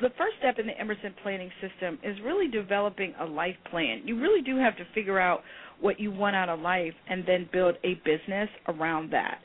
the 0.00 0.10
first 0.10 0.36
step 0.38 0.58
in 0.58 0.66
the 0.66 0.76
Emerson 0.80 1.14
planning 1.22 1.52
system 1.60 1.98
is 2.02 2.20
really 2.22 2.48
developing 2.48 3.14
a 3.20 3.24
life 3.24 3.56
plan. 3.70 4.02
You 4.04 4.18
really 4.18 4.42
do 4.42 4.56
have 4.56 4.76
to 4.78 4.84
figure 4.86 5.20
out 5.20 5.44
what 5.80 6.00
you 6.00 6.10
want 6.10 6.34
out 6.34 6.48
of 6.48 6.60
life 6.60 6.94
and 7.08 7.24
then 7.24 7.48
build 7.52 7.76
a 7.84 7.94
business 8.04 8.48
around 8.66 9.10
that. 9.12 9.38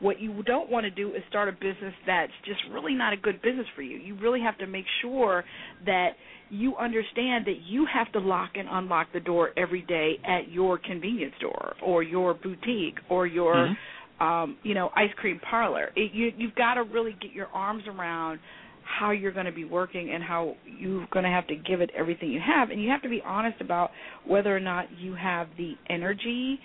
What 0.00 0.20
you 0.20 0.42
don't 0.44 0.70
want 0.70 0.84
to 0.84 0.90
do 0.90 1.14
is 1.14 1.22
start 1.28 1.48
a 1.48 1.52
business 1.52 1.94
that's 2.06 2.32
just 2.44 2.60
really 2.72 2.94
not 2.94 3.12
a 3.12 3.16
good 3.16 3.40
business 3.40 3.66
for 3.74 3.82
you. 3.82 3.96
You 3.96 4.16
really 4.20 4.40
have 4.40 4.58
to 4.58 4.66
make 4.66 4.84
sure 5.00 5.44
that 5.86 6.10
you 6.50 6.76
understand 6.76 7.46
that 7.46 7.60
you 7.66 7.86
have 7.92 8.10
to 8.12 8.18
lock 8.20 8.50
and 8.54 8.68
unlock 8.70 9.08
the 9.12 9.20
door 9.20 9.50
every 9.56 9.82
day 9.82 10.18
at 10.24 10.50
your 10.50 10.78
convenience 10.78 11.32
store 11.38 11.74
or 11.82 12.02
your 12.02 12.34
boutique 12.34 12.98
or 13.10 13.26
your 13.26 13.54
mm-hmm. 13.54 14.24
um 14.24 14.56
you 14.62 14.74
know 14.74 14.90
ice 14.94 15.10
cream 15.16 15.40
parlor. 15.48 15.90
It, 15.96 16.12
you 16.12 16.30
you've 16.36 16.54
got 16.54 16.74
to 16.74 16.82
really 16.82 17.16
get 17.20 17.32
your 17.32 17.48
arms 17.48 17.84
around 17.88 18.38
how 18.82 19.10
you're 19.10 19.32
going 19.32 19.46
to 19.46 19.52
be 19.52 19.64
working 19.64 20.12
and 20.12 20.22
how 20.22 20.54
you're 20.78 21.08
going 21.10 21.24
to 21.24 21.30
have 21.30 21.46
to 21.48 21.56
give 21.56 21.80
it 21.80 21.90
everything 21.96 22.30
you 22.30 22.40
have 22.40 22.70
and 22.70 22.80
you 22.80 22.88
have 22.88 23.02
to 23.02 23.08
be 23.08 23.20
honest 23.24 23.60
about 23.60 23.90
whether 24.24 24.54
or 24.54 24.60
not 24.60 24.86
you 24.98 25.14
have 25.14 25.48
the 25.58 25.72
energy 25.90 26.60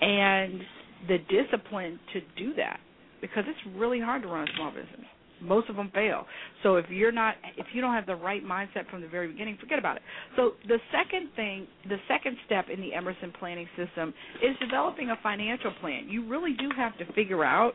and 0.00 0.62
the 1.06 1.18
discipline 1.28 1.98
to 2.12 2.20
do 2.36 2.54
that 2.54 2.80
because 3.20 3.44
it's 3.46 3.76
really 3.76 4.00
hard 4.00 4.22
to 4.22 4.28
run 4.28 4.48
a 4.48 4.52
small 4.56 4.70
business. 4.70 5.06
Most 5.40 5.68
of 5.68 5.76
them 5.76 5.90
fail. 5.94 6.26
So 6.64 6.76
if 6.76 6.86
you're 6.88 7.12
not 7.12 7.36
if 7.56 7.66
you 7.72 7.80
don't 7.80 7.94
have 7.94 8.06
the 8.06 8.16
right 8.16 8.44
mindset 8.44 8.90
from 8.90 9.02
the 9.02 9.08
very 9.08 9.28
beginning 9.28 9.56
forget 9.60 9.78
about 9.78 9.96
it. 9.96 10.02
So 10.34 10.52
the 10.66 10.78
second 10.90 11.28
thing 11.36 11.66
the 11.88 11.98
second 12.08 12.36
step 12.44 12.66
in 12.72 12.80
the 12.80 12.92
emerson 12.92 13.32
planning 13.38 13.68
system 13.76 14.12
is 14.42 14.56
developing 14.60 15.10
a 15.10 15.16
financial 15.22 15.72
plan. 15.80 16.08
You 16.08 16.26
really 16.28 16.54
do 16.54 16.70
have 16.76 16.98
to 16.98 17.12
figure 17.12 17.44
out 17.44 17.72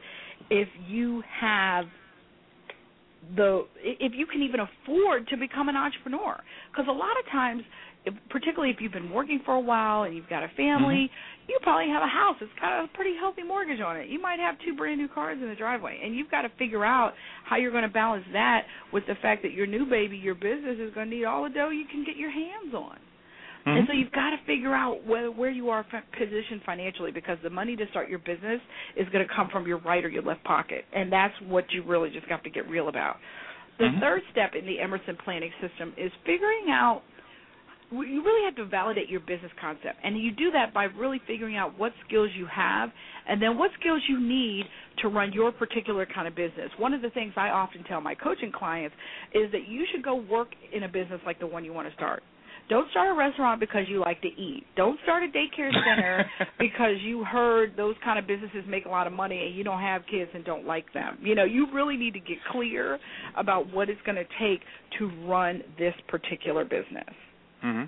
if 0.49 0.67
you 0.87 1.23
have 1.39 1.85
the 3.37 3.65
if 3.81 4.11
you 4.13 4.25
can 4.25 4.41
even 4.41 4.59
afford 4.59 5.27
to 5.29 5.37
become 5.37 5.69
an 5.69 5.77
entrepreneur. 5.77 6.37
Because 6.71 6.87
a 6.89 6.91
lot 6.93 7.17
of 7.17 7.31
times 7.31 7.63
particularly 8.29 8.71
if 8.71 8.77
you've 8.79 8.91
been 8.91 9.11
working 9.11 9.39
for 9.45 9.53
a 9.53 9.59
while 9.59 10.03
and 10.03 10.15
you've 10.15 10.29
got 10.29 10.43
a 10.43 10.49
family 10.57 11.07
mm-hmm. 11.07 11.49
you 11.49 11.59
probably 11.63 11.87
have 11.87 12.03
a 12.03 12.07
house 12.07 12.35
that's 12.39 12.51
got 12.59 12.83
a 12.83 12.87
pretty 12.93 13.15
healthy 13.19 13.43
mortgage 13.43 13.79
on 13.79 13.97
it 13.97 14.09
you 14.09 14.21
might 14.21 14.39
have 14.39 14.55
two 14.65 14.75
brand 14.75 14.99
new 14.99 15.07
cars 15.07 15.37
in 15.41 15.47
the 15.47 15.55
driveway 15.55 15.99
and 16.03 16.15
you've 16.15 16.29
got 16.29 16.41
to 16.41 16.49
figure 16.59 16.83
out 16.83 17.13
how 17.45 17.55
you're 17.55 17.71
going 17.71 17.83
to 17.83 17.89
balance 17.89 18.25
that 18.33 18.63
with 18.91 19.05
the 19.07 19.15
fact 19.21 19.41
that 19.43 19.53
your 19.53 19.67
new 19.67 19.85
baby 19.85 20.17
your 20.17 20.35
business 20.35 20.77
is 20.79 20.93
going 20.93 21.09
to 21.09 21.15
need 21.15 21.25
all 21.25 21.43
the 21.43 21.49
dough 21.49 21.69
you 21.69 21.85
can 21.91 22.03
get 22.03 22.17
your 22.17 22.31
hands 22.31 22.73
on 22.75 22.97
Mm-hmm. 23.65 23.77
And 23.77 23.87
so 23.87 23.93
you've 23.93 24.11
got 24.11 24.31
to 24.31 24.37
figure 24.45 24.75
out 24.75 25.07
where 25.07 25.31
where 25.31 25.49
you 25.49 25.69
are 25.69 25.85
positioned 26.17 26.61
financially 26.65 27.11
because 27.11 27.37
the 27.43 27.49
money 27.49 27.77
to 27.77 27.85
start 27.91 28.09
your 28.09 28.19
business 28.19 28.59
is 28.97 29.07
going 29.09 29.25
to 29.25 29.33
come 29.33 29.47
from 29.49 29.65
your 29.65 29.77
right 29.79 30.03
or 30.03 30.09
your 30.09 30.23
left 30.23 30.43
pocket, 30.43 30.83
and 30.93 31.11
that's 31.11 31.33
what 31.47 31.63
you 31.71 31.83
really 31.83 32.09
just 32.09 32.27
have 32.27 32.43
to 32.43 32.49
get 32.49 32.67
real 32.67 32.89
about. 32.89 33.17
The 33.79 33.85
mm-hmm. 33.85 33.99
third 34.01 34.21
step 34.31 34.51
in 34.59 34.65
the 34.65 34.79
Emerson 34.81 35.17
planning 35.23 35.51
system 35.61 35.93
is 35.97 36.11
figuring 36.25 36.67
out 36.69 37.03
you 38.01 38.23
really 38.23 38.45
have 38.45 38.55
to 38.55 38.65
validate 38.65 39.09
your 39.09 39.19
business 39.19 39.51
concept 39.59 39.95
and 40.03 40.17
you 40.17 40.31
do 40.31 40.51
that 40.51 40.73
by 40.73 40.85
really 40.85 41.21
figuring 41.27 41.55
out 41.55 41.77
what 41.77 41.91
skills 42.07 42.29
you 42.35 42.47
have 42.53 42.89
and 43.27 43.41
then 43.41 43.57
what 43.57 43.71
skills 43.79 44.01
you 44.09 44.19
need 44.19 44.65
to 45.01 45.07
run 45.07 45.31
your 45.33 45.51
particular 45.51 46.05
kind 46.05 46.27
of 46.27 46.35
business 46.35 46.69
one 46.77 46.93
of 46.93 47.01
the 47.01 47.09
things 47.11 47.33
i 47.37 47.49
often 47.49 47.83
tell 47.83 48.01
my 48.01 48.15
coaching 48.15 48.51
clients 48.51 48.95
is 49.33 49.51
that 49.51 49.67
you 49.67 49.85
should 49.91 50.03
go 50.03 50.15
work 50.15 50.49
in 50.73 50.83
a 50.83 50.87
business 50.87 51.19
like 51.25 51.39
the 51.39 51.47
one 51.47 51.63
you 51.63 51.73
want 51.73 51.87
to 51.87 51.93
start 51.93 52.23
don't 52.69 52.89
start 52.91 53.09
a 53.09 53.13
restaurant 53.13 53.59
because 53.59 53.83
you 53.89 53.99
like 53.99 54.21
to 54.21 54.29
eat. 54.29 54.63
Don't 54.77 54.97
start 55.03 55.23
a 55.23 55.27
daycare 55.27 55.71
center 55.85 56.25
because 56.59 56.95
you 57.01 57.23
heard 57.23 57.73
those 57.75 57.95
kind 58.03 58.17
of 58.17 58.25
businesses 58.25 58.63
make 58.67 58.85
a 58.85 58.89
lot 58.89 59.05
of 59.05 59.11
money 59.11 59.47
and 59.47 59.55
you 59.55 59.63
don't 59.63 59.81
have 59.81 60.03
kids 60.09 60.31
and 60.33 60.45
don't 60.45 60.65
like 60.65 60.85
them. 60.93 61.17
You 61.21 61.35
know, 61.35 61.43
you 61.43 61.67
really 61.73 61.97
need 61.97 62.13
to 62.13 62.19
get 62.19 62.37
clear 62.51 62.99
about 63.37 63.71
what 63.73 63.89
it's 63.89 64.01
going 64.05 64.15
to 64.15 64.23
take 64.39 64.61
to 64.99 65.11
run 65.27 65.61
this 65.77 65.93
particular 66.07 66.63
business. 66.63 67.13
Mm-hmm. 67.63 67.85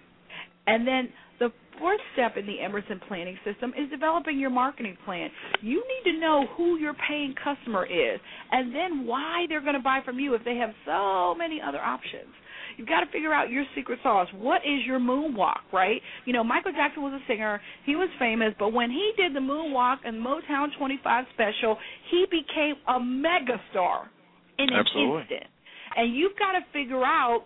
And 0.67 0.87
then 0.87 1.09
the 1.39 1.49
fourth 1.79 1.99
step 2.13 2.37
in 2.37 2.45
the 2.45 2.61
Emerson 2.61 2.99
planning 3.07 3.37
system 3.43 3.71
is 3.77 3.89
developing 3.89 4.39
your 4.39 4.49
marketing 4.49 4.97
plan. 5.05 5.29
You 5.61 5.83
need 5.83 6.11
to 6.11 6.19
know 6.19 6.45
who 6.55 6.77
your 6.77 6.93
paying 7.07 7.35
customer 7.43 7.85
is 7.85 8.19
and 8.51 8.73
then 8.73 9.05
why 9.05 9.45
they're 9.49 9.61
going 9.61 9.75
to 9.75 9.83
buy 9.83 9.99
from 10.03 10.19
you 10.19 10.33
if 10.33 10.43
they 10.43 10.55
have 10.57 10.71
so 10.85 11.35
many 11.35 11.61
other 11.61 11.79
options. 11.79 12.33
You've 12.77 12.87
got 12.87 13.01
to 13.01 13.11
figure 13.11 13.33
out 13.33 13.49
your 13.49 13.63
secret 13.75 13.99
sauce. 14.03 14.27
What 14.35 14.61
is 14.65 14.85
your 14.85 14.99
moonwalk, 14.99 15.71
right? 15.71 16.01
You 16.25 16.33
know, 16.33 16.43
Michael 16.43 16.73
Jackson 16.73 17.03
was 17.03 17.13
a 17.13 17.23
singer. 17.27 17.61
He 17.85 17.95
was 17.95 18.09
famous, 18.19 18.53
but 18.59 18.73
when 18.73 18.89
he 18.89 19.11
did 19.15 19.33
the 19.33 19.39
moonwalk 19.39 19.97
and 20.03 20.17
Motown 20.17 20.67
25 20.77 21.25
special, 21.33 21.77
he 22.11 22.25
became 22.29 22.75
a 22.87 22.99
megastar 22.99 24.07
in 24.59 24.69
an 24.69 24.79
Absolutely. 24.79 25.21
instant. 25.21 25.43
And 25.95 26.15
you've 26.15 26.37
got 26.37 26.53
to 26.53 26.59
figure 26.73 27.03
out 27.03 27.45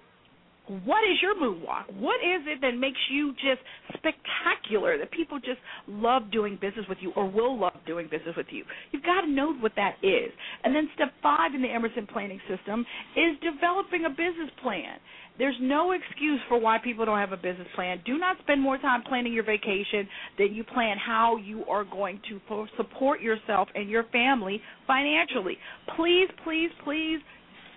what 0.85 1.03
is 1.03 1.17
your 1.19 1.33
moonwalk? 1.33 1.91
What 1.97 2.21
is 2.21 2.45
it 2.45 2.61
that 2.61 2.77
makes 2.77 2.99
you 3.09 3.33
just 3.33 3.59
spectacular, 3.97 4.99
that 4.99 5.09
people 5.09 5.39
just 5.39 5.57
love 5.87 6.31
doing 6.31 6.59
business 6.61 6.85
with 6.87 6.99
you 7.01 7.11
or 7.15 7.27
will 7.27 7.59
love 7.59 7.73
doing 7.87 8.07
business 8.09 8.35
with 8.37 8.45
you? 8.51 8.63
You've 8.91 9.03
got 9.03 9.21
to 9.21 9.27
know 9.27 9.53
what 9.55 9.71
that 9.77 9.95
is. 10.03 10.31
And 10.63 10.75
then 10.75 10.87
step 10.93 11.11
five 11.23 11.55
in 11.55 11.63
the 11.63 11.69
Emerson 11.69 12.05
planning 12.05 12.39
system 12.47 12.85
is 13.17 13.35
developing 13.41 14.05
a 14.05 14.09
business 14.09 14.51
plan. 14.61 14.97
There's 15.39 15.55
no 15.59 15.91
excuse 15.91 16.39
for 16.47 16.59
why 16.59 16.77
people 16.83 17.03
don't 17.05 17.17
have 17.17 17.31
a 17.31 17.37
business 17.37 17.67
plan. 17.73 18.01
Do 18.05 18.19
not 18.19 18.37
spend 18.43 18.61
more 18.61 18.77
time 18.77 19.01
planning 19.07 19.33
your 19.33 19.45
vacation 19.45 20.07
than 20.37 20.53
you 20.53 20.63
plan 20.63 20.97
how 21.03 21.37
you 21.37 21.65
are 21.65 21.83
going 21.83 22.21
to 22.29 22.67
support 22.77 23.21
yourself 23.21 23.69
and 23.73 23.89
your 23.89 24.03
family 24.11 24.61
financially. 24.85 25.57
Please, 25.95 26.27
please, 26.43 26.69
please 26.83 27.19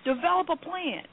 develop 0.05 0.49
a 0.51 0.57
plan 0.57 1.03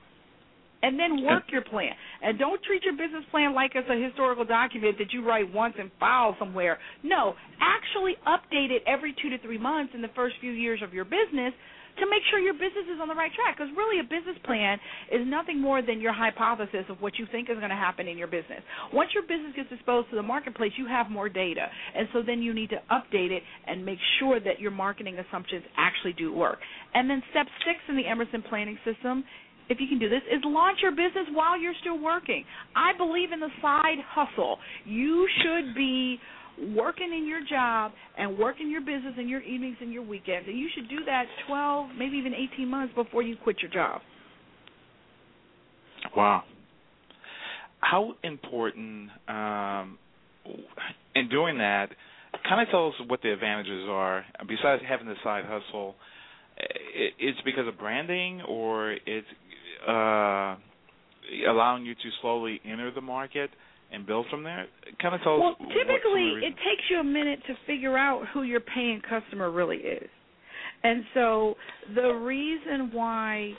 and 0.82 0.98
then 0.98 1.24
work 1.24 1.44
your 1.50 1.62
plan. 1.62 1.92
And 2.22 2.38
don't 2.38 2.62
treat 2.62 2.82
your 2.84 2.94
business 2.94 3.24
plan 3.30 3.54
like 3.54 3.72
it's 3.74 3.88
a 3.88 4.02
historical 4.02 4.44
document 4.44 4.98
that 4.98 5.12
you 5.12 5.26
write 5.26 5.52
once 5.52 5.74
and 5.78 5.90
file 6.00 6.36
somewhere. 6.38 6.78
No, 7.02 7.34
actually 7.60 8.16
update 8.26 8.70
it 8.70 8.82
every 8.86 9.14
two 9.22 9.30
to 9.30 9.38
three 9.38 9.58
months 9.58 9.92
in 9.94 10.02
the 10.02 10.12
first 10.14 10.36
few 10.40 10.52
years 10.52 10.80
of 10.82 10.94
your 10.94 11.04
business 11.04 11.52
to 11.98 12.06
make 12.08 12.22
sure 12.30 12.38
your 12.38 12.54
business 12.54 12.86
is 12.86 13.00
on 13.00 13.08
the 13.08 13.14
right 13.14 13.32
track. 13.34 13.56
Because 13.58 13.72
really, 13.76 14.00
a 14.00 14.06
business 14.06 14.38
plan 14.44 14.78
is 15.10 15.26
nothing 15.26 15.60
more 15.60 15.82
than 15.82 16.00
your 16.00 16.12
hypothesis 16.12 16.86
of 16.88 17.00
what 17.00 17.18
you 17.18 17.26
think 17.30 17.50
is 17.50 17.56
going 17.58 17.70
to 17.70 17.76
happen 17.76 18.06
in 18.06 18.16
your 18.16 18.28
business. 18.28 18.62
Once 18.92 19.10
your 19.12 19.22
business 19.24 19.52
gets 19.56 19.68
exposed 19.72 20.08
to 20.10 20.16
the 20.16 20.22
marketplace, 20.22 20.72
you 20.76 20.86
have 20.86 21.10
more 21.10 21.28
data. 21.28 21.66
And 21.96 22.08
so 22.12 22.22
then 22.22 22.42
you 22.42 22.54
need 22.54 22.70
to 22.70 22.80
update 22.90 23.30
it 23.30 23.42
and 23.66 23.84
make 23.84 23.98
sure 24.18 24.40
that 24.40 24.60
your 24.60 24.70
marketing 24.70 25.18
assumptions 25.18 25.64
actually 25.76 26.14
do 26.14 26.32
work. 26.32 26.58
And 26.94 27.08
then 27.08 27.22
step 27.30 27.46
six 27.66 27.78
in 27.88 27.96
the 27.96 28.06
Emerson 28.06 28.42
planning 28.48 28.78
system 28.84 29.24
if 29.70 29.78
you 29.80 29.86
can 29.86 29.98
do 29.98 30.08
this, 30.08 30.20
is 30.30 30.40
launch 30.44 30.78
your 30.82 30.90
business 30.90 31.26
while 31.32 31.58
you're 31.58 31.74
still 31.80 31.98
working. 31.98 32.44
I 32.74 32.96
believe 32.98 33.30
in 33.32 33.38
the 33.38 33.48
side 33.62 33.98
hustle. 34.06 34.58
You 34.84 35.26
should 35.42 35.74
be 35.74 36.18
working 36.76 37.12
in 37.16 37.26
your 37.26 37.40
job 37.48 37.92
and 38.18 38.36
working 38.36 38.68
your 38.68 38.80
business 38.80 39.14
in 39.18 39.28
your 39.28 39.40
evenings 39.40 39.76
and 39.80 39.92
your 39.92 40.02
weekends. 40.02 40.48
And 40.48 40.58
you 40.58 40.68
should 40.74 40.88
do 40.90 41.04
that 41.06 41.24
12, 41.46 41.90
maybe 41.96 42.16
even 42.16 42.34
18 42.54 42.68
months 42.68 42.94
before 42.94 43.22
you 43.22 43.36
quit 43.42 43.56
your 43.62 43.70
job. 43.70 44.00
Wow. 46.16 46.42
How 47.78 48.14
important 48.24 49.08
um, 49.28 49.98
in 51.14 51.28
doing 51.30 51.58
that, 51.58 51.90
kind 52.48 52.60
of 52.60 52.68
tell 52.70 52.88
us 52.88 52.94
what 53.06 53.22
the 53.22 53.32
advantages 53.32 53.86
are, 53.88 54.24
besides 54.48 54.82
having 54.86 55.06
the 55.06 55.14
side 55.22 55.44
hustle, 55.46 55.94
it's 57.18 57.40
because 57.44 57.66
of 57.66 57.78
branding 57.78 58.42
or 58.42 58.92
it's 58.92 59.26
uh, 59.86 60.56
allowing 61.48 61.84
you 61.84 61.94
to 61.94 62.10
slowly 62.20 62.60
enter 62.64 62.90
the 62.90 63.00
market 63.00 63.50
and 63.92 64.06
build 64.06 64.26
from 64.30 64.42
there? 64.42 64.66
Kind 65.00 65.14
of 65.14 65.22
tell 65.22 65.40
well, 65.40 65.50
us. 65.50 65.56
Well, 65.60 65.68
typically 65.70 66.46
it 66.46 66.54
takes 66.56 66.82
you 66.90 67.00
a 67.00 67.04
minute 67.04 67.40
to 67.46 67.54
figure 67.66 67.96
out 67.96 68.24
who 68.32 68.42
your 68.42 68.60
paying 68.60 69.00
customer 69.08 69.50
really 69.50 69.78
is, 69.78 70.08
and 70.82 71.04
so 71.14 71.54
the 71.94 72.08
reason 72.08 72.90
why 72.92 73.52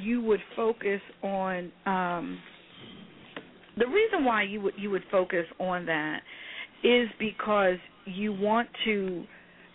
you 0.00 0.20
would 0.22 0.40
focus 0.54 1.00
on 1.22 1.72
um, 1.86 2.38
the 3.78 3.86
reason 3.86 4.24
why 4.24 4.42
you 4.42 4.60
would 4.60 4.74
you 4.76 4.90
would 4.90 5.04
focus 5.10 5.46
on 5.58 5.86
that 5.86 6.20
is 6.82 7.08
because 7.18 7.76
you 8.04 8.32
want 8.32 8.68
to 8.84 9.24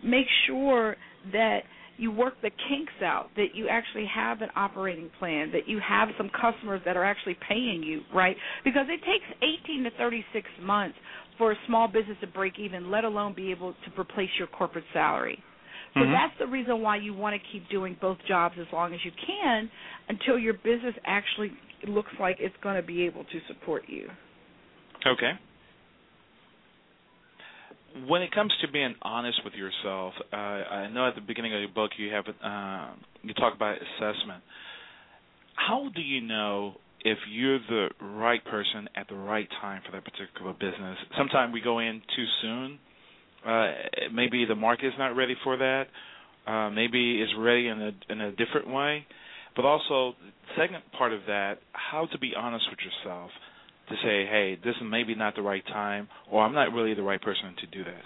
make 0.04 0.28
sure 0.48 0.96
that 1.32 1.60
you 1.98 2.12
work 2.12 2.34
the 2.42 2.50
kinks 2.70 2.94
out, 3.04 3.30
that 3.36 3.48
you 3.54 3.68
actually 3.70 4.06
have 4.14 4.42
an 4.42 4.50
operating 4.56 5.10
plan, 5.20 5.52
that 5.52 5.68
you 5.68 5.80
have 5.88 6.10
some 6.18 6.30
customers 6.30 6.82
that 6.86 6.98
are 6.98 7.04
actually 7.04 7.38
paying 7.48 7.84
you, 7.84 8.02
right? 8.14 8.36
Because 8.64 8.88
it 8.90 9.00
takes 9.00 9.26
18 9.66 9.84
to 9.84 9.92
36 9.98 10.50
months 10.62 10.98
for 11.38 11.52
a 11.52 11.56
small 11.68 11.88
business 11.88 12.18
to 12.22 12.28
break 12.28 12.60
even, 12.60 12.90
let 12.92 13.04
alone 13.04 13.34
be 13.36 13.52
able 13.52 13.74
to 13.74 14.00
replace 14.02 14.30
your 14.38 14.48
corporate 14.48 14.86
salary. 14.94 15.42
So 15.94 16.02
mm-hmm. 16.02 16.12
that's 16.12 16.34
the 16.40 16.48
reason 16.48 16.82
why 16.82 16.98
you 16.98 17.14
want 17.14 17.36
to 17.36 17.52
keep 17.52 17.70
doing 17.70 17.98
both 18.00 18.18
jobs 18.28 18.56
as 18.60 18.68
long 18.72 18.94
as 18.94 19.00
you 19.04 19.12
can 19.28 19.70
until 20.08 20.40
your 20.40 20.54
business 20.54 20.96
actually 21.06 21.52
looks 21.88 22.12
like 22.20 22.38
it's 22.40 22.56
going 22.64 22.76
to 22.76 22.82
be 22.82 23.06
able 23.06 23.24
to 23.26 23.40
support 23.48 23.84
you. 23.88 24.08
Okay 25.06 25.32
when 28.08 28.22
it 28.22 28.32
comes 28.32 28.52
to 28.62 28.72
being 28.72 28.96
honest 29.02 29.40
with 29.44 29.54
yourself, 29.54 30.14
uh, 30.32 30.36
I 30.36 30.90
know 30.90 31.08
at 31.08 31.16
the 31.16 31.22
beginning 31.22 31.54
of 31.54 31.60
your 31.60 31.70
book 31.70 31.92
you 31.98 32.12
have 32.12 32.26
uh, 32.28 32.94
you 33.24 33.34
talk 33.34 33.56
about 33.56 33.78
assessment. 33.78 34.44
How 35.56 35.90
do 35.94 36.02
you 36.02 36.22
know 36.22 36.76
if 37.04 37.18
you're 37.30 37.60
the 37.60 37.90
right 38.02 38.44
person 38.46 38.88
at 38.96 39.08
the 39.08 39.16
right 39.16 39.48
time 39.60 39.82
for 39.86 39.92
that 39.92 40.04
particular 40.04 40.54
business. 40.54 40.98
Sometimes 41.18 41.54
we 41.54 41.62
go 41.62 41.80
in 41.80 42.02
too 42.16 42.26
soon. 42.42 42.80
Uh, 43.46 43.72
maybe 44.14 44.46
the 44.46 44.56
market 44.56 44.88
is 44.88 44.94
not 45.00 45.16
ready 45.16 45.36
for 45.44 45.58
that. 45.58 45.86
Uh, 46.46 46.70
maybe 46.70 47.22
it's 47.22 47.34
ready 47.38 47.68
in 47.68 47.82
a 47.82 47.92
in 48.12 48.22
a 48.22 48.32
different 48.32 48.70
way. 48.70 49.06
But 49.56 49.66
also, 49.66 50.16
second 50.58 50.82
part 50.98 51.12
of 51.12 51.22
that, 51.28 51.56
how 51.74 52.08
to 52.12 52.20
be 52.20 52.34
honest 52.38 52.66
with 52.70 52.80
yourself 52.80 53.32
to 53.92 53.98
say, 53.98 54.26
hey, 54.26 54.58
this 54.64 54.76
is 54.76 54.84
maybe 54.90 55.16
not 55.16 55.36
the 55.36 55.42
right 55.42 55.66
time, 55.68 56.08
or 56.30 56.44
I'm 56.44 56.54
not 56.54 56.74
really 56.74 56.94
the 56.94 57.04
right 57.04 57.22
person 57.22 57.56
to 57.60 57.68
do 57.68 57.84
this. 57.84 58.04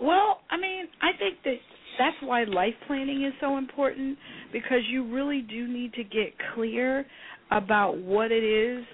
Well, 0.00 0.40
I 0.50 0.56
mean, 0.56 0.86
I 1.02 1.16
think 1.18 1.38
that 1.44 1.56
that's 1.98 2.16
why 2.22 2.44
life 2.44 2.74
planning 2.86 3.24
is 3.24 3.34
so 3.40 3.58
important 3.58 4.16
because 4.52 4.80
you 4.88 5.12
really 5.12 5.42
do 5.42 5.68
need 5.68 5.92
to 5.94 6.04
get 6.04 6.32
clear 6.54 7.04
about 7.50 7.98
what 7.98 8.32
it 8.32 8.44
is 8.44 8.84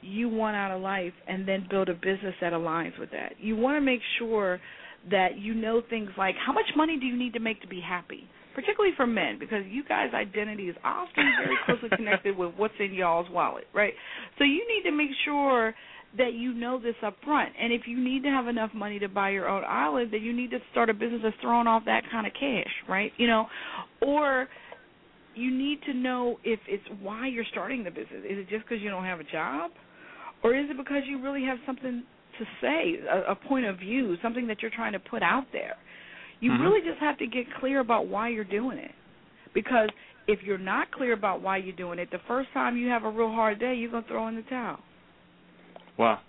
you 0.00 0.28
want 0.28 0.56
out 0.56 0.70
of 0.70 0.80
life 0.80 1.12
and 1.26 1.46
then 1.46 1.66
build 1.68 1.88
a 1.88 1.94
business 1.94 2.34
that 2.40 2.52
aligns 2.52 2.98
with 2.98 3.10
that. 3.10 3.32
You 3.40 3.56
want 3.56 3.76
to 3.76 3.80
make 3.80 4.00
sure 4.18 4.60
that 5.10 5.38
you 5.38 5.54
know 5.54 5.82
things 5.88 6.10
like 6.16 6.34
how 6.44 6.52
much 6.52 6.66
money 6.76 6.98
do 6.98 7.06
you 7.06 7.16
need 7.16 7.32
to 7.32 7.40
make 7.40 7.60
to 7.62 7.68
be 7.68 7.80
happy? 7.80 8.28
Particularly 8.58 8.92
for 8.96 9.06
men, 9.06 9.38
because 9.38 9.62
you 9.68 9.84
guys' 9.84 10.10
identity 10.12 10.64
is 10.64 10.74
often 10.82 11.30
very 11.40 11.56
closely 11.64 11.96
connected 11.96 12.36
with 12.36 12.54
what's 12.56 12.74
in 12.80 12.92
y'all's 12.92 13.30
wallet, 13.30 13.68
right? 13.72 13.92
So 14.36 14.42
you 14.42 14.66
need 14.66 14.90
to 14.90 14.96
make 14.96 15.10
sure 15.24 15.72
that 16.16 16.32
you 16.32 16.52
know 16.54 16.76
this 16.80 16.96
up 17.06 17.14
front. 17.22 17.50
And 17.56 17.72
if 17.72 17.82
you 17.86 17.96
need 17.96 18.24
to 18.24 18.30
have 18.30 18.48
enough 18.48 18.70
money 18.74 18.98
to 18.98 19.08
buy 19.08 19.30
your 19.30 19.48
own 19.48 19.62
island, 19.64 20.12
then 20.12 20.22
you 20.22 20.32
need 20.32 20.50
to 20.50 20.58
start 20.72 20.90
a 20.90 20.92
business 20.92 21.20
that's 21.22 21.36
throwing 21.40 21.68
off 21.68 21.84
that 21.84 22.02
kind 22.10 22.26
of 22.26 22.32
cash, 22.32 22.72
right? 22.88 23.12
You 23.16 23.28
know, 23.28 23.46
or 24.02 24.48
you 25.36 25.56
need 25.56 25.80
to 25.86 25.94
know 25.94 26.40
if 26.42 26.58
it's 26.66 26.82
why 27.00 27.28
you're 27.28 27.46
starting 27.52 27.84
the 27.84 27.90
business. 27.90 28.24
Is 28.28 28.38
it 28.38 28.48
just 28.48 28.64
because 28.64 28.82
you 28.82 28.90
don't 28.90 29.04
have 29.04 29.20
a 29.20 29.24
job, 29.30 29.70
or 30.42 30.56
is 30.56 30.68
it 30.68 30.76
because 30.76 31.02
you 31.06 31.22
really 31.22 31.44
have 31.44 31.58
something 31.64 32.02
to 32.40 32.44
say, 32.60 32.98
a, 33.08 33.30
a 33.30 33.34
point 33.36 33.66
of 33.66 33.78
view, 33.78 34.16
something 34.20 34.48
that 34.48 34.62
you're 34.62 34.72
trying 34.74 34.94
to 34.94 34.98
put 34.98 35.22
out 35.22 35.44
there? 35.52 35.76
You 36.40 36.52
Mhm. 36.52 36.60
really 36.60 36.80
just 36.82 36.98
have 37.00 37.18
to 37.18 37.26
get 37.26 37.52
clear 37.54 37.80
about 37.80 38.06
why 38.06 38.28
you're 38.28 38.44
doing 38.44 38.78
it, 38.78 38.94
because 39.54 39.90
if 40.26 40.42
you're 40.42 40.58
not 40.58 40.90
clear 40.90 41.12
about 41.12 41.40
why 41.40 41.56
you're 41.56 41.74
doing 41.74 41.98
it, 41.98 42.10
the 42.10 42.18
first 42.20 42.52
time 42.52 42.76
you 42.76 42.88
have 42.88 43.04
a 43.04 43.10
real 43.10 43.32
hard 43.32 43.58
day, 43.58 43.74
you're 43.74 43.90
gonna 43.90 44.06
throw 44.06 44.28
in 44.28 44.36
the 44.36 44.42
towel. 44.42 44.78
Wow. 45.96 46.20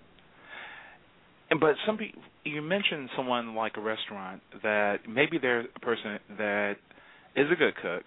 And 1.51 1.59
but 1.59 1.75
some 1.85 1.97
people, 1.97 2.21
you 2.43 2.61
mentioned 2.61 3.09
someone 3.15 3.55
like 3.55 3.77
a 3.77 3.81
restaurant 3.81 4.41
that 4.63 5.07
maybe 5.07 5.37
they're 5.37 5.61
a 5.61 5.79
person 5.79 6.19
that 6.37 6.77
is 7.35 7.51
a 7.51 7.55
good 7.55 7.75
cook, 7.75 8.03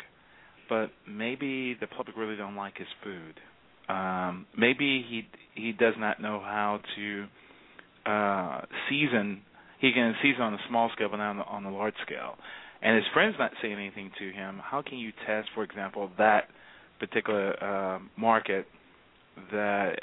but 0.68 0.90
maybe 1.06 1.74
the 1.74 1.86
public 1.86 2.16
really 2.16 2.36
don't 2.36 2.56
like 2.56 2.78
his 2.78 2.88
food. 3.04 3.40
Um, 3.88 4.46
maybe 4.56 5.04
he 5.08 5.28
he 5.54 5.72
does 5.72 5.94
not 5.98 6.20
know 6.20 6.40
how 6.40 6.80
to 6.96 7.26
uh, 8.06 8.60
season. 8.88 9.42
He 9.82 9.92
can 9.92 10.14
season 10.22 10.42
on 10.42 10.54
a 10.54 10.58
small 10.68 10.90
scale, 10.94 11.08
but 11.10 11.16
not 11.16 11.30
on 11.30 11.36
the, 11.38 11.44
on 11.44 11.64
the 11.64 11.70
large 11.70 11.94
scale. 12.06 12.36
And 12.80 12.96
his 12.96 13.04
friends 13.12 13.34
not 13.38 13.50
saying 13.60 13.74
anything 13.74 14.12
to 14.18 14.30
him. 14.30 14.60
How 14.62 14.80
can 14.80 14.96
you 14.96 15.10
test, 15.26 15.48
for 15.54 15.64
example, 15.64 16.08
that 16.18 16.44
particular 17.00 17.62
uh, 17.62 17.98
market 18.16 18.66
that 19.50 19.96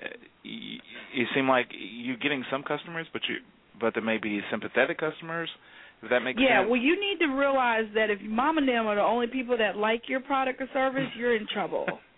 you, 0.44 0.80
it 1.16 1.28
seem 1.34 1.48
like 1.48 1.68
you're 1.72 2.18
getting 2.18 2.44
some 2.52 2.62
customers, 2.62 3.08
but 3.14 3.22
you 3.30 3.38
but 3.80 3.94
there 3.94 4.04
may 4.04 4.18
be 4.18 4.42
sympathetic 4.52 5.00
customers. 5.00 5.50
Does 6.02 6.10
that 6.10 6.20
make 6.20 6.36
Yeah, 6.38 6.42
sense? 6.42 6.50
Yeah. 6.50 6.68
Well, 6.68 6.82
you 6.82 7.00
need 7.00 7.26
to 7.26 7.32
realize 7.34 7.86
that 7.96 8.10
if 8.10 8.20
mom 8.22 8.58
and 8.58 8.68
them 8.68 8.86
are 8.88 8.96
the 8.96 9.02
only 9.02 9.28
people 9.28 9.58
that 9.58 9.78
like 9.78 10.04
your 10.10 10.20
product 10.20 10.62
or 10.62 10.68
service, 10.74 11.08
you're 11.18 11.36
in 11.36 11.48
trouble. 11.54 11.86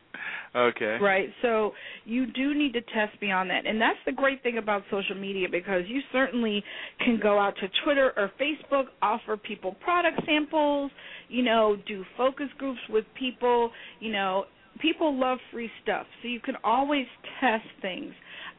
okay. 0.55 0.97
Right. 1.01 1.29
So 1.41 1.71
you 2.05 2.27
do 2.27 2.53
need 2.53 2.73
to 2.73 2.81
test 2.81 3.19
beyond 3.19 3.49
that. 3.49 3.65
And 3.65 3.79
that's 3.79 3.97
the 4.05 4.11
great 4.11 4.43
thing 4.43 4.57
about 4.57 4.83
social 4.91 5.15
media 5.15 5.47
because 5.49 5.83
you 5.87 6.01
certainly 6.11 6.63
can 6.99 7.19
go 7.21 7.39
out 7.39 7.55
to 7.57 7.67
Twitter 7.83 8.13
or 8.17 8.31
Facebook, 8.39 8.85
offer 9.01 9.37
people 9.37 9.75
product 9.83 10.21
samples, 10.25 10.91
you 11.29 11.43
know, 11.43 11.77
do 11.87 12.03
focus 12.17 12.47
groups 12.57 12.79
with 12.89 13.05
people, 13.17 13.71
you 13.99 14.11
know, 14.11 14.45
people 14.79 15.17
love 15.17 15.37
free 15.51 15.69
stuff. 15.83 16.05
So 16.21 16.27
you 16.27 16.39
can 16.39 16.55
always 16.63 17.05
test 17.39 17.65
things 17.81 18.13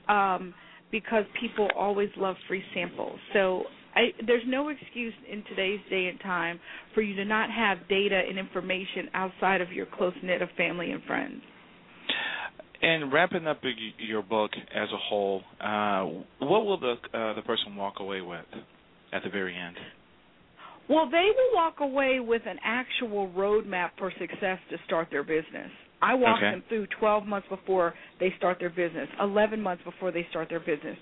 um 0.08 0.54
because 0.90 1.24
people 1.40 1.68
always 1.74 2.10
love 2.16 2.36
free 2.46 2.62
samples. 2.74 3.18
So 3.32 3.64
I, 3.94 4.10
there's 4.26 4.42
no 4.46 4.68
excuse 4.68 5.14
in 5.30 5.42
today's 5.48 5.80
day 5.90 6.06
and 6.06 6.20
time 6.20 6.60
for 6.94 7.02
you 7.02 7.14
to 7.16 7.24
not 7.24 7.50
have 7.50 7.88
data 7.88 8.20
and 8.28 8.38
information 8.38 9.08
outside 9.14 9.60
of 9.60 9.72
your 9.72 9.86
close 9.86 10.14
knit 10.22 10.42
of 10.42 10.48
family 10.56 10.92
and 10.92 11.02
friends. 11.04 11.42
And 12.82 13.12
wrapping 13.12 13.46
up 13.46 13.60
your 13.98 14.22
book 14.22 14.50
as 14.74 14.88
a 14.92 14.96
whole, 14.96 15.42
uh, 15.60 16.02
what 16.40 16.66
will 16.66 16.80
the 16.80 16.94
uh, 17.14 17.34
the 17.34 17.42
person 17.42 17.76
walk 17.76 18.00
away 18.00 18.20
with 18.20 18.44
at 19.12 19.22
the 19.22 19.30
very 19.30 19.56
end? 19.56 19.76
Well, 20.88 21.08
they 21.08 21.28
will 21.36 21.54
walk 21.54 21.76
away 21.78 22.18
with 22.18 22.42
an 22.44 22.58
actual 22.64 23.28
roadmap 23.30 23.90
for 23.98 24.12
success 24.18 24.58
to 24.70 24.76
start 24.84 25.08
their 25.12 25.22
business. 25.22 25.70
I 26.02 26.14
walk 26.14 26.38
Okay. 26.38 26.50
them 26.50 26.64
through 26.68 26.88
12 26.98 27.24
months 27.24 27.46
before 27.48 27.94
they 28.18 28.34
start 28.36 28.58
their 28.58 28.70
business, 28.70 29.08
11 29.20 29.62
months 29.62 29.84
before 29.84 30.10
they 30.10 30.26
start 30.30 30.48
their 30.48 30.58
business, 30.58 30.98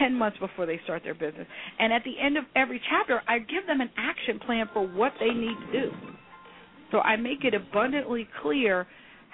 10 0.00 0.12
months 0.12 0.36
before 0.38 0.66
they 0.66 0.80
start 0.82 1.04
their 1.04 1.14
business. 1.14 1.46
And 1.78 1.92
at 1.92 2.02
the 2.02 2.18
end 2.18 2.36
of 2.36 2.44
every 2.56 2.80
chapter, 2.90 3.22
I 3.28 3.38
give 3.38 3.68
them 3.68 3.80
an 3.80 3.90
action 3.96 4.40
plan 4.40 4.68
for 4.72 4.84
what 4.84 5.12
they 5.20 5.30
need 5.30 5.54
to 5.54 5.72
do. 5.72 5.92
So 6.90 6.98
I 6.98 7.14
make 7.14 7.44
it 7.44 7.54
abundantly 7.54 8.26
clear 8.42 8.88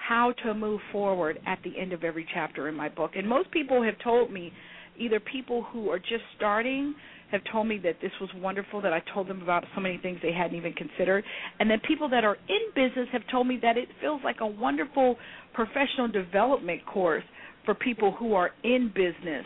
how 0.07 0.33
to 0.43 0.53
move 0.53 0.79
forward 0.91 1.39
at 1.45 1.59
the 1.63 1.77
end 1.77 1.91
of 1.91 2.03
every 2.03 2.25
chapter 2.33 2.69
in 2.69 2.75
my 2.75 2.89
book. 2.89 3.11
And 3.15 3.27
most 3.27 3.51
people 3.51 3.83
have 3.83 3.95
told 4.03 4.31
me, 4.31 4.53
either 4.97 5.19
people 5.19 5.63
who 5.71 5.89
are 5.89 5.99
just 5.99 6.23
starting 6.35 6.95
have 7.31 7.41
told 7.51 7.67
me 7.67 7.77
that 7.83 7.97
this 8.01 8.11
was 8.21 8.29
wonderful, 8.37 8.81
that 8.81 8.93
I 8.93 9.01
told 9.13 9.27
them 9.27 9.41
about 9.41 9.65
so 9.75 9.81
many 9.81 9.97
things 9.97 10.17
they 10.23 10.31
hadn't 10.31 10.55
even 10.55 10.73
considered. 10.73 11.23
And 11.59 11.69
then 11.69 11.79
people 11.85 12.09
that 12.09 12.23
are 12.23 12.37
in 12.47 12.61
business 12.73 13.07
have 13.11 13.21
told 13.29 13.47
me 13.47 13.59
that 13.61 13.77
it 13.77 13.89
feels 13.99 14.21
like 14.23 14.37
a 14.39 14.47
wonderful 14.47 15.17
professional 15.53 16.07
development 16.07 16.85
course 16.85 17.25
for 17.65 17.75
people 17.75 18.13
who 18.13 18.33
are 18.33 18.51
in 18.63 18.87
business 18.95 19.45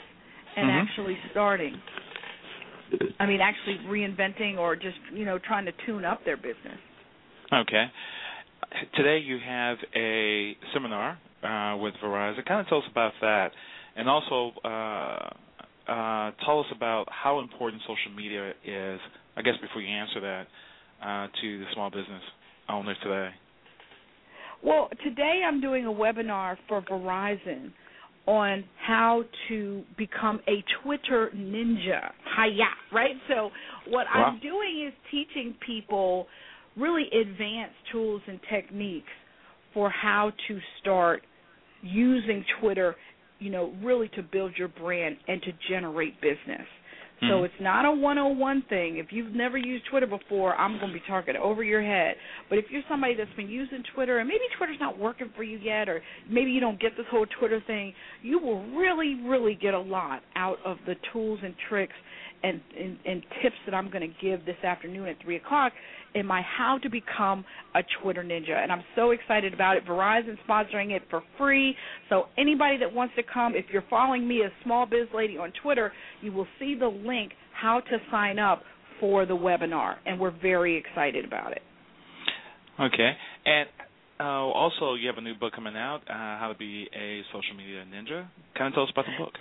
and 0.55 0.69
Mhm. 0.69 0.81
actually 0.81 1.17
starting. 1.31 1.81
I 3.19 3.25
mean, 3.25 3.41
actually 3.41 3.79
reinventing 3.79 4.59
or 4.59 4.75
just, 4.75 4.99
you 5.11 5.25
know, 5.25 5.39
trying 5.39 5.65
to 5.65 5.71
tune 5.85 6.05
up 6.05 6.23
their 6.23 6.37
business. 6.37 6.77
Okay. 7.51 7.89
Today 8.95 9.19
you 9.19 9.37
have 9.45 9.77
a 9.95 10.55
seminar 10.73 11.17
uh, 11.43 11.77
with 11.77 11.93
Verizon. 12.03 12.45
Kind 12.45 12.61
of 12.61 12.67
tell 12.67 12.79
us 12.79 12.83
about 12.91 13.13
that, 13.21 13.51
and 13.95 14.07
also 14.09 14.51
uh, 14.63 15.91
uh, 15.91 16.31
tell 16.45 16.59
us 16.59 16.65
about 16.75 17.05
how 17.09 17.39
important 17.39 17.81
social 17.83 18.15
media 18.15 18.51
is. 18.65 18.99
I 19.35 19.41
guess 19.41 19.53
before 19.61 19.81
you 19.81 19.89
answer 19.89 20.19
that, 20.21 20.47
uh, 21.05 21.27
to 21.41 21.59
the 21.59 21.65
small 21.73 21.89
business 21.89 22.21
owners 22.69 22.97
today. 23.03 23.29
Well, 24.63 24.89
today 25.03 25.41
I'm 25.45 25.59
doing 25.61 25.85
a 25.85 25.91
webinar 25.91 26.55
for 26.67 26.81
Verizon 26.83 27.71
on 28.27 28.63
how 28.85 29.23
to 29.47 29.83
become 29.97 30.39
a 30.47 30.63
Twitter 30.83 31.31
ninja. 31.35 32.11
Hiya, 32.37 32.65
right? 32.93 33.15
So 33.27 33.49
what 33.87 34.05
Wow. 34.13 34.25
I'm 34.25 34.39
doing 34.39 34.85
is 34.87 34.93
teaching 35.09 35.55
people 35.65 36.27
really 36.77 37.07
advanced 37.07 37.75
tools 37.91 38.21
and 38.27 38.39
techniques 38.49 39.11
for 39.73 39.89
how 39.89 40.31
to 40.47 40.59
start 40.79 41.23
using 41.81 42.43
Twitter, 42.59 42.95
you 43.39 43.49
know, 43.49 43.73
really 43.83 44.09
to 44.09 44.23
build 44.23 44.53
your 44.57 44.67
brand 44.67 45.17
and 45.27 45.41
to 45.43 45.51
generate 45.69 46.19
business. 46.21 46.67
So 47.21 47.41
Mhm. 47.41 47.45
it's 47.45 47.59
not 47.59 47.85
a 47.85 47.91
101 47.91 48.63
thing. 48.63 48.97
If 48.97 49.13
you've 49.13 49.35
never 49.35 49.55
used 49.55 49.85
Twitter 49.85 50.07
before, 50.07 50.55
I'm 50.55 50.79
going 50.79 50.91
to 50.91 50.99
be 50.99 51.05
talking 51.05 51.35
over 51.35 51.61
your 51.61 51.81
head. 51.81 52.17
But 52.49 52.57
if 52.57 52.71
you're 52.71 52.81
somebody 52.89 53.13
that's 53.13 53.33
been 53.33 53.49
using 53.49 53.83
Twitter 53.93 54.17
and 54.17 54.27
maybe 54.27 54.43
Twitter's 54.57 54.79
not 54.79 54.97
working 54.97 55.29
for 55.35 55.43
you 55.43 55.59
yet 55.59 55.87
or 55.87 56.01
maybe 56.27 56.49
you 56.49 56.59
don't 56.59 56.79
get 56.79 56.97
this 56.97 57.05
whole 57.11 57.27
Twitter 57.27 57.59
thing, 57.67 57.93
you 58.23 58.39
will 58.39 58.63
really 58.75 59.15
really 59.23 59.53
get 59.53 59.75
a 59.75 59.79
lot 59.79 60.23
out 60.35 60.57
of 60.65 60.79
the 60.87 60.95
tools 61.13 61.39
and 61.43 61.53
tricks 61.69 61.93
and 62.43 62.61
and, 62.79 62.97
and 63.05 63.23
tips 63.41 63.55
that 63.65 63.73
I'm 63.73 63.89
going 63.89 64.07
to 64.07 64.15
give 64.21 64.45
this 64.45 64.57
afternoon 64.63 65.07
at 65.07 65.21
3 65.21 65.37
o'clock 65.37 65.73
in 66.13 66.25
my 66.25 66.41
how 66.41 66.77
to 66.83 66.89
become 66.89 67.45
a 67.75 67.81
Twitter 68.01 68.23
ninja. 68.23 68.55
And 68.61 68.71
I'm 68.71 68.83
so 68.95 69.11
excited 69.11 69.53
about 69.53 69.77
it. 69.77 69.85
Verizon 69.85 70.37
sponsoring 70.47 70.91
it 70.91 71.03
for 71.09 71.23
free. 71.37 71.75
So 72.09 72.25
anybody 72.37 72.77
that 72.77 72.93
wants 72.93 73.15
to 73.15 73.23
come, 73.23 73.53
if 73.55 73.65
you're 73.71 73.83
following 73.89 74.27
me 74.27 74.43
as 74.43 74.51
Small 74.63 74.85
Biz 74.85 75.07
Lady 75.15 75.37
on 75.37 75.53
Twitter, 75.63 75.91
you 76.21 76.31
will 76.31 76.47
see 76.59 76.75
the 76.77 76.87
link 76.87 77.31
how 77.53 77.79
to 77.79 77.97
sign 78.09 78.39
up 78.39 78.63
for 78.99 79.25
the 79.25 79.35
webinar. 79.35 79.95
And 80.05 80.19
we're 80.19 80.37
very 80.41 80.77
excited 80.77 81.25
about 81.25 81.53
it. 81.53 81.61
Okay, 82.79 83.11
and 83.45 83.69
uh, 84.19 84.23
also 84.23 84.95
you 84.95 85.07
have 85.07 85.17
a 85.17 85.21
new 85.21 85.35
book 85.35 85.53
coming 85.53 85.75
out, 85.75 86.01
uh, 86.09 86.13
How 86.13 86.49
to 86.51 86.57
Be 86.57 86.87
a 86.95 87.21
Social 87.27 87.55
Media 87.55 87.83
Ninja. 87.85 88.27
Kind 88.57 88.69
of 88.69 88.73
tell 88.73 88.83
us 88.83 88.89
about 88.91 89.05
the 89.05 89.23
book. 89.23 89.33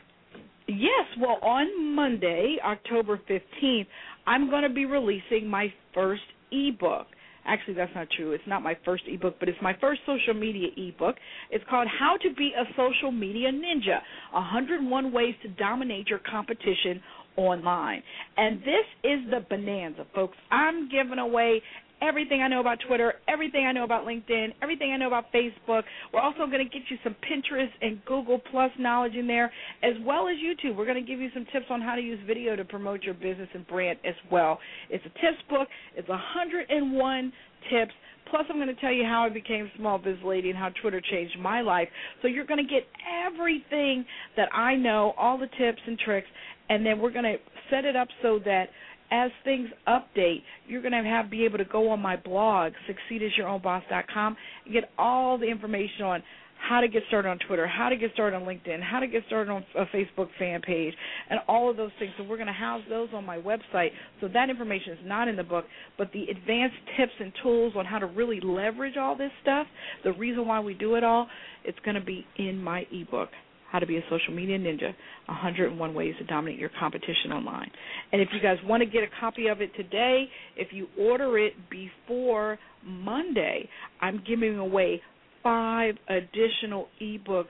Yes, 0.71 1.07
well, 1.21 1.39
on 1.43 1.97
Monday, 1.97 2.59
October 2.65 3.21
15th, 3.29 3.87
I'm 4.27 4.51
going 4.51 4.63
to 4.63 4.69
be 4.69 4.85
releasing 4.85 5.49
my 5.49 5.73
first 5.93 6.23
ebook. 6.53 7.07
Actually, 7.45 7.75
that's 7.75 7.91
not 7.95 8.07
true. 8.17 8.33
It's 8.33 8.45
not 8.47 8.63
my 8.63 8.77
first 8.85 9.03
ebook, 9.09 9.35
but 9.41 9.49
it's 9.49 9.59
my 9.61 9.75
first 9.81 10.03
social 10.07 10.35
media 10.35 10.69
ebook. 10.77 11.17
It's 11.51 11.65
called 11.69 11.89
How 11.99 12.17
to 12.23 12.35
Be 12.35 12.53
a 12.57 12.65
Social 12.77 13.11
Media 13.11 13.51
Ninja 13.51 13.99
101 14.33 15.13
Ways 15.13 15.35
to 15.43 15.49
Dominate 15.49 16.09
Your 16.09 16.21
Competition 16.21 17.03
Online. 17.37 18.03
And 18.37 18.61
this 18.61 18.87
is 19.03 19.21
the 19.31 19.41
bonanza, 19.49 20.07
folks. 20.15 20.37
I'm 20.53 20.89
giving 20.89 21.19
away 21.19 21.63
everything 22.03 22.43
I 22.43 22.49
know 22.49 22.61
about 22.61 22.79
Twitter, 22.87 23.15
everything 23.29 23.67
I 23.67 23.73
know 23.73 23.85
about 23.85 24.07
LinkedIn, 24.07 24.55
everything 24.63 24.93
I 24.93 24.97
know 24.97 25.07
about 25.07 25.27
Facebook. 25.33 25.83
We're 26.13 26.21
also 26.21 26.47
going 26.47 26.59
to 26.59 26.65
get 26.65 26.83
you 26.89 26.97
some 27.05 27.15
Pinterest 27.29 27.71
and 27.81 28.05
Google 28.05 28.41
Plus 28.51 28.71
knowledge 28.79 29.15
in 29.15 29.27
there, 29.27 29.53
as 29.83 29.95
well 30.05 30.29
as 30.29 30.37
YouTube. 30.37 30.77
We're 30.77 30.87
going 30.87 31.05
to 31.05 31.09
give 31.09 31.21
you 31.21 31.31
some 31.35 31.47
tips 31.53 31.67
on 31.71 31.81
how 31.81 31.95
to 31.95 32.03
use 32.03 32.19
video 32.27 32.57
to 32.57 32.65
promote 32.65 33.03
your 33.03 33.15
business 33.15 33.49
and 33.55 33.67
brand 33.67 33.99
as 34.05 34.15
well. 34.31 34.59
It's 34.89 35.05
a 35.05 35.11
tips 35.21 35.43
book. 35.49 35.69
It's 35.97 36.09
101 36.09 37.33
tips. 37.71 37.93
Plus, 38.31 38.45
I'm 38.49 38.57
going 38.57 38.69
to 38.69 38.81
tell 38.81 38.93
you 38.93 39.05
how 39.05 39.25
I 39.25 39.29
became 39.29 39.69
small 39.77 39.99
biz 39.99 40.17
lady 40.25 40.51
and 40.51 40.59
how 40.59 40.71
Twitter 40.81 41.01
changed 41.11 41.37
my 41.41 41.63
life. 41.63 41.89
So 42.23 42.29
you're 42.29 42.47
going 42.47 42.65
to 42.65 42.71
get 42.71 42.87
everything 43.27 44.05
that 44.37 44.49
I 44.55 44.77
know, 44.77 45.15
all 45.19 45.37
the 45.37 45.49
tips 45.59 45.81
and 45.85 45.99
tricks, 45.99 46.29
and 46.69 46.87
then 46.87 47.01
we're 47.01 47.11
going 47.11 47.25
to 47.25 47.37
set 47.71 47.85
it 47.85 47.97
up 47.97 48.07
so 48.23 48.39
that 48.45 48.67
as 49.11 49.31
things 49.45 49.69
update, 49.89 50.43
you're 50.67 50.83
going 50.83 50.93
to 50.93 51.09
have 51.09 51.31
be 51.31 51.45
able 51.45 51.59
to 51.59 51.65
go 51.65 51.91
on 51.91 52.01
my 52.01 52.17
blog, 52.17 52.73
succeedasYourOwnBoss.com, 53.11 54.37
and 54.65 54.75
get 54.75 54.91
all 54.99 55.39
the 55.39 55.47
information 55.47 56.05
on 56.05 56.23
how 56.69 56.81
to 56.81 56.89
get 56.89 57.03
started 57.09 57.29
on 57.29 57.39
Twitter, 57.47 57.67
how 57.67 57.89
to 57.89 57.97
get 57.97 58.13
started 58.13 58.37
on 58.37 58.43
LinkedIn, 58.43 58.83
how 58.83 59.01
to 59.01 59.07
get 59.07 59.23
started 59.27 59.51
on 59.51 59.65
a 59.77 59.87
Facebook 59.87 60.29
fan 60.39 60.61
page, 60.61 60.95
and 61.31 61.41
all 61.49 61.71
of 61.71 61.77
those 61.77 61.91
things. 61.99 62.13
So 62.19 62.25
we're 62.25 62.37
going 62.37 62.49
to 62.49 62.53
house 62.53 62.83
those 62.89 63.09
on 63.15 63.25
my 63.25 63.39
website. 63.39 63.91
So 64.21 64.29
that 64.29 64.51
information 64.51 64.93
is 64.93 64.99
not 65.05 65.27
in 65.27 65.37
the 65.37 65.43
book, 65.43 65.65
but 65.97 66.13
the 66.13 66.25
advanced 66.25 66.77
tips 66.99 67.13
and 67.19 67.33
tools 67.43 67.73
on 67.77 67.87
how 67.87 67.99
to 67.99 68.07
really 68.07 68.41
leverage 68.41 68.97
all 68.97 69.17
this 69.17 69.31
stuff, 69.43 69.67
the 70.05 70.13
reason 70.13 70.47
why 70.47 70.61
we 70.61 70.75
do 70.75 70.97
it 70.97 71.05
all, 71.05 71.29
it's 71.65 71.79
going 71.85 71.95
to 71.95 72.05
be 72.05 72.27
in 72.37 72.63
my 72.63 72.87
ebook. 72.93 73.31
How 73.71 73.79
to 73.79 73.87
Be 73.87 73.97
a 73.97 74.03
Social 74.11 74.35
Media 74.35 74.59
Ninja 74.59 74.95
101 75.27 75.95
Ways 75.95 76.15
to 76.19 76.25
Dominate 76.25 76.59
Your 76.59 76.71
Competition 76.79 77.33
Online. 77.33 77.71
And 78.13 78.21
if 78.21 78.29
you 78.33 78.41
guys 78.41 78.57
want 78.65 78.83
to 78.83 78.87
get 78.87 79.03
a 79.03 79.21
copy 79.21 79.47
of 79.47 79.61
it 79.61 79.71
today, 79.77 80.25
if 80.57 80.69
you 80.73 80.89
order 80.99 81.39
it 81.39 81.53
before 81.71 82.59
Monday, 82.85 83.69
I'm 84.01 84.23
giving 84.27 84.59
away 84.59 85.01
five 85.43 85.95
additional 86.09 86.89
ebooks 87.01 87.47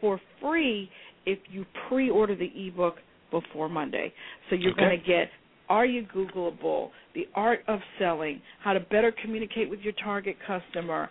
for 0.00 0.20
free 0.40 0.88
if 1.26 1.38
you 1.50 1.64
pre 1.88 2.10
order 2.10 2.34
the 2.36 2.50
ebook 2.68 2.96
before 3.30 3.68
Monday. 3.68 4.12
So 4.48 4.56
you're 4.56 4.72
Okay. 4.72 4.80
going 4.80 5.00
to 5.00 5.06
get 5.06 5.30
Are 5.68 5.86
You 5.86 6.06
Googleable? 6.14 6.90
The 7.14 7.26
Art 7.34 7.60
of 7.68 7.80
Selling, 7.98 8.40
How 8.62 8.74
to 8.74 8.80
Better 8.80 9.12
Communicate 9.22 9.70
with 9.70 9.80
Your 9.80 9.94
Target 9.94 10.36
Customer, 10.46 11.08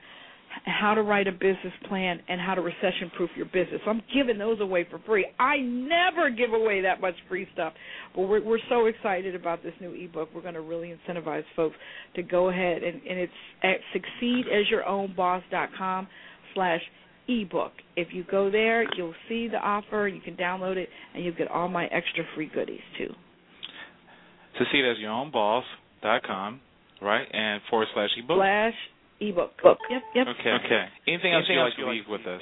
how 0.66 0.94
to 0.94 1.02
write 1.02 1.28
a 1.28 1.32
business 1.32 1.74
plan 1.88 2.20
and 2.30 2.40
how 2.40 2.56
to 2.56 2.62
recession 2.62 3.12
proof 3.16 3.30
your 3.36 3.48
business. 3.48 3.82
So 3.84 3.92
I'm 3.92 4.02
giving 4.16 4.38
those 4.38 4.62
away 4.62 4.88
for 4.90 5.00
free. 5.06 5.26
I 5.40 5.58
never 5.58 6.30
give 6.30 6.54
away 6.54 6.82
that 6.82 7.02
much 7.02 7.16
free 7.28 7.48
stuff, 7.54 7.74
but 8.16 8.22
we're 8.24 8.44
we're 8.44 8.60
so 8.70 8.86
excited 8.86 9.36
about 9.36 9.62
this 9.64 9.74
new 9.82 9.94
ebook. 9.94 10.30
We're 10.34 10.42
going 10.42 10.54
to 10.54 10.62
really 10.62 10.94
incentivize 11.08 11.44
folks 11.56 11.76
to 12.16 12.24
go 12.24 12.50
ahead 12.50 12.84
and, 12.84 13.02
and 13.02 13.20
it's 13.20 13.34
at 13.64 13.78
succeedasYourOwnBoss.com 14.24 16.08
slash 16.54 16.82
ebook. 17.28 17.72
If 17.96 18.10
you 18.12 18.24
go 18.30 18.50
there, 18.50 18.84
you'll 18.96 19.14
see 19.28 19.48
the 19.48 19.58
offer. 19.58 20.08
You 20.08 20.22
can 20.22 20.36
download 20.36 20.78
it, 20.78 20.90
and 21.14 21.24
you'll 21.24 21.36
get 21.36 21.50
all 21.50 21.68
my 21.68 21.86
extra 21.86 22.24
free 22.36 22.50
goodies 22.54 22.80
too. 22.98 23.14
Succeed 24.58 24.86
as 24.90 25.00
your 25.00 25.12
own 25.12 25.32
boss.com, 25.32 26.62
right? 27.02 27.28
And 27.32 27.62
forward 27.70 27.88
slash 27.94 28.10
ebook. 28.18 28.38
Slash 28.38 28.74
ebook. 29.20 29.52
Book. 29.62 29.78
Yep. 29.90 30.02
Yep. 30.16 30.28
Okay. 30.40 30.50
Okay. 30.66 30.86
Anything 31.08 31.34
else 31.34 31.46
Anything 31.50 31.56
you'd 31.56 31.62
else 31.62 31.70
like 31.70 31.76
to 31.76 31.82
you'd 31.82 31.92
leave 31.92 32.08
with 32.10 32.26
us? 32.28 32.42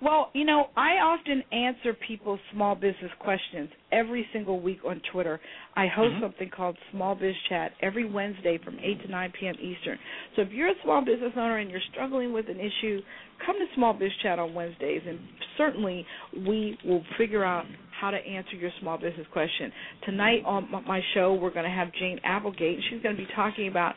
Well, 0.00 0.30
you 0.34 0.44
know, 0.44 0.66
I 0.76 0.98
often 0.98 1.42
answer 1.52 1.94
people's 2.06 2.40
small 2.52 2.74
business 2.74 3.10
questions 3.20 3.68
every 3.90 4.26
single 4.32 4.60
week 4.60 4.78
on 4.86 5.00
Twitter. 5.12 5.40
I 5.76 5.86
host 5.86 6.14
Mhm. 6.16 6.20
something 6.20 6.50
called 6.50 6.76
Small 6.90 7.14
Biz 7.14 7.36
Chat 7.48 7.72
every 7.80 8.04
Wednesday 8.04 8.58
from 8.58 8.78
8 8.80 9.00
to 9.02 9.08
9 9.08 9.32
p.m. 9.32 9.56
Eastern. 9.60 9.98
So 10.34 10.42
if 10.42 10.52
you're 10.52 10.68
a 10.68 10.80
small 10.82 11.02
business 11.02 11.32
owner 11.36 11.58
and 11.58 11.70
you're 11.70 11.80
struggling 11.80 12.32
with 12.32 12.48
an 12.48 12.60
issue, 12.60 13.02
come 13.38 13.58
to 13.58 13.66
Small 13.74 13.94
Biz 13.94 14.14
Chat 14.22 14.38
on 14.38 14.54
Wednesdays, 14.54 15.02
and 15.06 15.18
certainly 15.56 16.06
we 16.36 16.78
will 16.84 17.04
figure 17.16 17.44
out 17.44 17.66
how 18.02 18.10
to 18.10 18.18
answer 18.18 18.56
your 18.56 18.72
small 18.80 18.98
business 18.98 19.26
question. 19.32 19.72
Tonight 20.04 20.42
on 20.44 20.68
my 20.86 21.00
show, 21.14 21.34
we're 21.34 21.54
going 21.54 21.64
to 21.64 21.70
have 21.70 21.88
Jane 21.98 22.18
Applegate, 22.24 22.74
and 22.74 22.82
she's 22.90 23.00
going 23.00 23.16
to 23.16 23.22
be 23.22 23.28
talking 23.34 23.68
about 23.68 23.94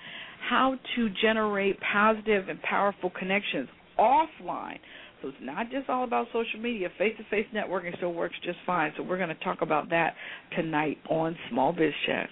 how 0.47 0.75
to 0.95 1.09
generate 1.23 1.79
positive 1.91 2.47
and 2.47 2.61
powerful 2.61 3.09
connections 3.17 3.67
offline. 3.97 4.77
So 5.21 5.29
it's 5.29 5.37
not 5.41 5.71
just 5.71 5.89
all 5.89 6.03
about 6.03 6.27
social 6.27 6.59
media. 6.61 6.89
Face 6.99 7.15
to 7.17 7.23
face 7.31 7.47
networking 7.51 7.97
still 7.97 8.13
works 8.13 8.35
just 8.43 8.59
fine. 8.63 8.93
So 8.95 9.01
we're 9.01 9.17
going 9.17 9.29
to 9.29 9.43
talk 9.43 9.63
about 9.63 9.89
that 9.89 10.13
tonight 10.55 10.97
on 11.09 11.35
Small 11.49 11.73
Biz 11.73 11.93
Chat. 12.05 12.29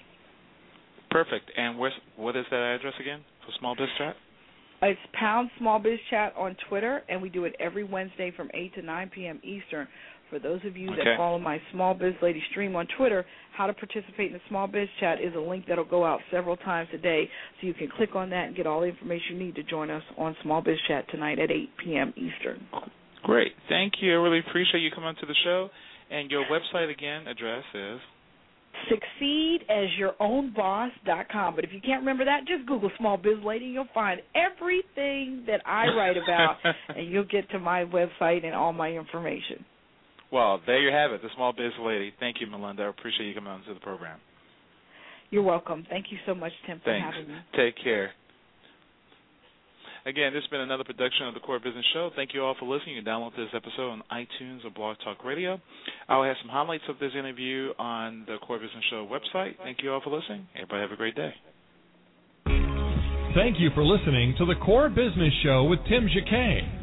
Perfect. 1.10 1.52
And 1.58 1.80
what 1.80 2.36
is 2.36 2.46
that 2.52 2.76
address 2.78 2.94
again 3.02 3.22
for 3.44 3.52
Small 3.60 3.76
Biz 3.76 3.88
Chat? 3.98 4.16
It's 4.90 5.00
pound 5.14 5.50
Small 5.60 5.80
Biz 5.80 6.00
Chat 6.10 6.34
on 6.38 6.56
Twitter, 6.68 7.02
and 7.10 7.22
we 7.22 7.30
do 7.30 7.46
it 7.46 7.56
every 7.60 7.84
Wednesday 7.84 8.32
from 8.36 8.50
8 8.54 8.76
to 8.76 8.82
9 8.82 9.12
p.m. 9.14 9.40
Eastern. 9.44 9.88
For 10.30 10.40
those 10.40 10.60
of 10.66 10.76
you 10.76 10.90
Okay. 10.92 11.04
that 11.04 11.18
follow 11.18 11.38
my 11.40 11.62
Small 11.72 11.94
Biz 11.94 12.16
Lady 12.22 12.42
stream 12.52 12.76
on 12.76 12.88
Twitter, 12.98 13.26
how 13.56 13.68
to 13.68 13.74
participate 13.74 14.28
in 14.28 14.34
the 14.34 14.42
Small 14.50 14.68
Biz 14.68 14.88
Chat 15.00 15.22
is 15.22 15.34
a 15.36 15.40
link 15.40 15.66
that'll 15.68 15.86
go 15.86 16.04
out 16.04 16.20
several 16.32 16.58
times 16.58 16.90
a 16.94 16.98
day, 16.98 17.30
so 17.62 17.68
you 17.68 17.74
can 17.74 17.88
click 17.96 18.16
on 18.16 18.30
that 18.32 18.48
and 18.48 18.56
get 18.56 18.66
all 18.68 18.82
the 18.82 18.88
information 18.88 19.38
you 19.38 19.46
need 19.46 19.56
to 19.56 19.64
join 19.64 19.90
us 19.90 20.04
on 20.18 20.36
Small 20.42 20.62
Biz 20.62 20.78
Chat 20.88 21.06
tonight 21.10 21.40
at 21.40 21.52
8 21.52 21.70
p.m. 21.84 22.14
Eastern. 22.18 22.66
Great. 23.24 23.54
Thank 23.70 23.94
you. 24.02 24.12
I 24.12 24.16
really 24.16 24.40
appreciate 24.40 24.82
you 24.82 24.92
coming 24.92 25.16
to 25.20 25.26
the 25.26 25.36
show. 25.44 25.70
And 26.10 26.30
your 26.30 26.46
website 26.46 26.92
again 26.92 27.28
address 27.28 27.64
is 27.74 28.00
succeedasYourownBoss.com. 28.92 31.56
But 31.56 31.64
if 31.64 31.72
you 31.74 31.80
can't 31.82 32.02
remember 32.02 32.26
that, 32.26 32.42
just 32.48 32.68
Google 32.68 32.92
Small 32.98 33.18
Biz 33.18 33.38
Lady. 33.46 33.66
You'll 33.66 33.86
find 33.94 34.22
everything 34.36 35.44
that 35.48 35.62
I 35.66 35.88
write 35.96 36.18
about, 36.18 36.58
and 36.90 37.10
you'll 37.10 37.24
get 37.26 37.50
to 37.52 37.60
my 37.60 37.86
website 37.86 38.44
and 38.46 38.56
all 38.56 38.74
my 38.74 38.92
information. 38.92 39.64
Well, 40.32 40.60
there 40.66 40.82
you 40.82 40.92
have 40.92 41.12
it, 41.12 41.22
the 41.22 41.30
Small 41.36 41.54
Biz 41.54 41.74
Lady. 41.80 42.12
Thank 42.20 42.42
you, 42.42 42.48
Melinda. 42.48 42.84
I 42.84 42.90
appreciate 42.90 43.28
you 43.28 43.36
coming 43.36 43.52
on 43.52 43.64
to 43.66 43.74
the 43.74 43.80
program. 43.80 44.20
You're 45.30 45.44
welcome. 45.44 45.86
Thank 45.90 46.08
you 46.12 46.18
so 46.26 46.36
much, 46.36 46.52
Tim, 46.68 46.80
for 46.80 46.86
Thanks. 46.86 47.16
having 47.16 47.32
me. 47.32 47.38
Take 47.56 47.76
care. 47.84 48.12
Again, 50.06 50.34
this 50.34 50.44
has 50.44 50.50
been 50.50 50.60
another 50.60 50.84
production 50.84 51.28
of 51.28 51.34
the 51.34 51.40
Core 51.40 51.60
Business 51.60 51.86
Show. 51.94 52.12
Thank 52.14 52.34
you 52.34 52.44
all 52.44 52.56
for 52.60 52.66
listening. 52.66 52.96
You 52.98 53.04
can 53.04 53.10
download 53.10 53.38
this 53.38 53.48
episode 53.56 53.90
on 53.90 54.04
iTunes 54.12 54.66
or 54.66 54.70
Blog 54.70 54.98
Talk 55.02 55.24
Radio. 55.24 55.62
I'll 56.10 56.24
have 56.24 56.36
some 56.42 56.52
highlights 56.52 56.84
of 56.90 57.00
this 57.00 57.12
interview 57.18 57.72
on 57.80 58.26
the 58.28 58.36
Core 58.46 58.60
Business 58.60 58.84
Show 58.90 59.08
website. 59.08 59.54
Thank 59.64 59.78
you 59.82 59.94
all 59.94 60.02
for 60.04 60.10
listening. 60.10 60.46
Everybody 60.56 60.82
have 60.82 60.92
a 60.92 60.98
great 60.98 61.16
day. 61.16 61.34
Thank 63.34 63.60
you 63.60 63.70
for 63.74 63.84
listening 63.84 64.36
to 64.40 64.46
the 64.46 64.56
Core 64.56 64.90
Business 64.90 65.34
Show 65.42 65.64
with 65.64 65.80
Tim 65.88 66.10
Jacquet. 66.14 66.83